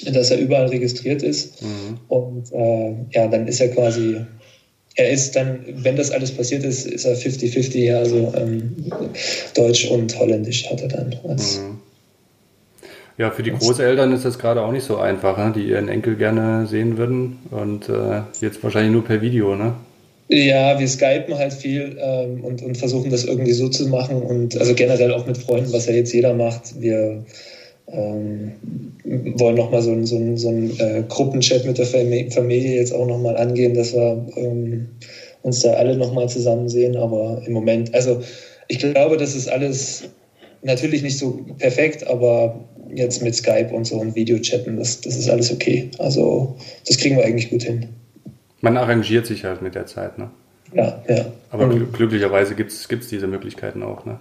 dass 0.04 0.30
er 0.30 0.38
überall 0.38 0.66
registriert 0.66 1.22
ist. 1.22 1.60
Mhm. 1.62 1.98
Und 2.08 2.52
äh, 2.52 2.94
ja, 3.10 3.26
dann 3.26 3.48
ist 3.48 3.60
er 3.60 3.68
quasi, 3.68 4.18
er 4.94 5.10
ist 5.10 5.34
dann, 5.34 5.64
wenn 5.66 5.96
das 5.96 6.12
alles 6.12 6.30
passiert 6.30 6.62
ist, 6.62 6.86
ist 6.86 7.04
er 7.04 7.16
50-50, 7.16 7.96
also 7.96 8.32
ähm, 8.36 8.76
Deutsch 9.54 9.86
und 9.86 10.16
Holländisch 10.18 10.70
hat 10.70 10.82
er 10.82 10.88
dann 10.88 11.16
als. 11.26 11.58
Mhm 11.58 11.81
ja, 13.18 13.30
für 13.30 13.42
die 13.42 13.52
Großeltern 13.52 14.12
ist 14.12 14.24
das 14.24 14.38
gerade 14.38 14.62
auch 14.62 14.72
nicht 14.72 14.84
so 14.84 14.96
einfach, 14.96 15.36
ne? 15.36 15.52
die 15.54 15.68
ihren 15.68 15.88
Enkel 15.88 16.16
gerne 16.16 16.66
sehen 16.66 16.96
würden 16.96 17.38
und 17.50 17.88
äh, 17.88 18.22
jetzt 18.40 18.62
wahrscheinlich 18.62 18.92
nur 18.92 19.04
per 19.04 19.20
Video, 19.20 19.54
ne? 19.54 19.74
Ja, 20.28 20.78
wir 20.78 20.88
skypen 20.88 21.36
halt 21.36 21.52
viel 21.52 21.98
ähm, 22.00 22.42
und, 22.42 22.62
und 22.62 22.78
versuchen 22.78 23.10
das 23.10 23.24
irgendwie 23.24 23.52
so 23.52 23.68
zu 23.68 23.86
machen 23.88 24.22
und 24.22 24.56
also 24.56 24.74
generell 24.74 25.12
auch 25.12 25.26
mit 25.26 25.36
Freunden, 25.36 25.72
was 25.72 25.86
ja 25.86 25.92
jetzt 25.92 26.12
jeder 26.12 26.32
macht. 26.32 26.80
Wir 26.80 27.22
ähm, 27.88 28.52
wollen 29.04 29.56
nochmal 29.56 29.82
so, 29.82 29.92
einen 29.92 30.06
so, 30.06 30.18
so 30.36 30.48
einen 30.48 30.70
äh, 30.78 31.04
Gruppenchat 31.06 31.66
mit 31.66 31.76
der 31.76 31.86
Familie 31.86 32.76
jetzt 32.76 32.94
auch 32.94 33.06
nochmal 33.06 33.36
angehen, 33.36 33.74
dass 33.74 33.92
wir 33.92 34.26
ähm, 34.36 34.88
uns 35.42 35.60
da 35.60 35.74
alle 35.74 35.96
nochmal 35.96 36.28
zusammen 36.28 36.68
sehen. 36.68 36.96
Aber 36.96 37.42
im 37.46 37.52
Moment, 37.52 37.94
also 37.94 38.22
ich 38.68 38.78
glaube, 38.78 39.18
das 39.18 39.34
ist 39.34 39.48
alles 39.48 40.04
natürlich 40.62 41.02
nicht 41.02 41.18
so 41.18 41.44
perfekt, 41.58 42.06
aber 42.06 42.64
jetzt 42.94 43.22
mit 43.22 43.34
Skype 43.34 43.70
und 43.72 43.86
so 43.86 43.96
und 43.96 44.14
Videochatten, 44.14 44.76
das, 44.76 45.00
das 45.00 45.16
ist 45.16 45.28
alles 45.28 45.52
okay. 45.52 45.90
Also 45.98 46.56
das 46.86 46.98
kriegen 46.98 47.16
wir 47.16 47.24
eigentlich 47.24 47.50
gut 47.50 47.62
hin. 47.62 47.88
Man 48.60 48.76
arrangiert 48.76 49.26
sich 49.26 49.44
halt 49.44 49.62
mit 49.62 49.74
der 49.74 49.86
Zeit, 49.86 50.18
ne? 50.18 50.30
Ja, 50.74 51.02
ja. 51.08 51.26
Aber 51.50 51.66
mhm. 51.66 51.92
glücklicherweise 51.92 52.54
gibt 52.54 52.72
es 52.72 53.08
diese 53.08 53.26
Möglichkeiten 53.26 53.82
auch, 53.82 54.04
ne? 54.04 54.18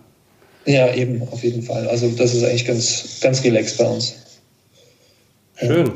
Ja, 0.66 0.94
eben, 0.94 1.22
auf 1.32 1.44
jeden 1.44 1.64
Fall. 1.64 1.88
Also 1.88 2.10
das 2.10 2.34
ist 2.34 2.44
eigentlich 2.44 2.68
ganz, 2.68 3.20
ganz 3.22 3.44
relaxed 3.44 3.78
bei 3.78 3.88
uns. 3.88 4.16
Schön. 5.56 5.88
Ja. 5.88 5.94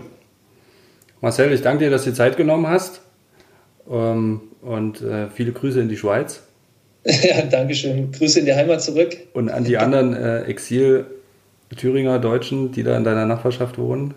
Marcel, 1.21 1.53
ich 1.53 1.61
danke 1.61 1.85
dir, 1.85 1.91
dass 1.91 2.03
du 2.03 2.11
dir 2.11 2.15
Zeit 2.15 2.37
genommen 2.37 2.67
hast. 2.67 3.01
Ähm, 3.89 4.41
und 4.61 5.01
äh, 5.01 5.29
viele 5.29 5.51
Grüße 5.51 5.79
in 5.79 5.89
die 5.89 5.97
Schweiz. 5.97 6.41
Ja, 7.05 7.43
danke 7.43 7.75
schön. 7.75 8.11
Grüße 8.11 8.39
in 8.39 8.45
die 8.45 8.55
Heimat 8.55 8.81
zurück. 8.81 9.15
Und 9.33 9.49
an 9.49 9.63
die 9.63 9.77
anderen 9.77 10.15
äh, 10.15 10.41
Exil- 10.45 11.05
Thüringer 11.75 12.19
Deutschen, 12.19 12.71
die 12.71 12.83
da 12.83 12.95
in 12.97 13.03
deiner 13.03 13.25
Nachbarschaft 13.25 13.77
wohnen. 13.77 14.13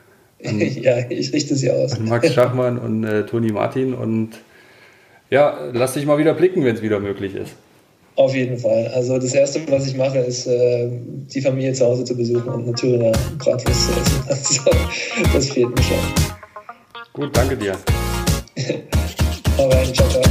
An, 0.44 0.60
ja, 0.60 0.98
ich 1.08 1.32
richte 1.32 1.54
sie 1.54 1.70
aus. 1.70 1.98
Max 1.98 2.32
Schachmann 2.32 2.78
und 2.78 3.04
äh, 3.04 3.24
Toni 3.26 3.52
Martin. 3.52 3.94
Und 3.94 4.30
ja, 5.30 5.56
lass 5.72 5.94
dich 5.94 6.04
mal 6.04 6.18
wieder 6.18 6.34
blicken, 6.34 6.64
wenn 6.64 6.74
es 6.74 6.82
wieder 6.82 7.00
möglich 7.00 7.34
ist. 7.34 7.54
Auf 8.16 8.34
jeden 8.34 8.58
Fall. 8.58 8.88
Also 8.88 9.18
das 9.18 9.32
Erste, 9.32 9.60
was 9.68 9.86
ich 9.86 9.96
mache, 9.96 10.18
ist, 10.18 10.46
äh, 10.46 10.90
die 11.34 11.40
Familie 11.40 11.72
zu 11.72 11.86
Hause 11.86 12.04
zu 12.04 12.16
besuchen 12.16 12.48
und 12.48 12.64
eine 12.64 12.74
Thüringer 12.74 13.12
Bratwurst 13.38 13.86
zu 13.86 13.92
essen. 13.92 14.12
Also, 15.14 15.30
das 15.32 15.48
fehlt 15.50 15.70
mir 15.70 15.82
schon. 15.82 15.96
Gut, 17.12 17.36
danke 17.36 17.56
dir. 17.56 17.76
Rein, 19.58 19.94
ciao, 19.94 20.08
ciao. 20.08 20.22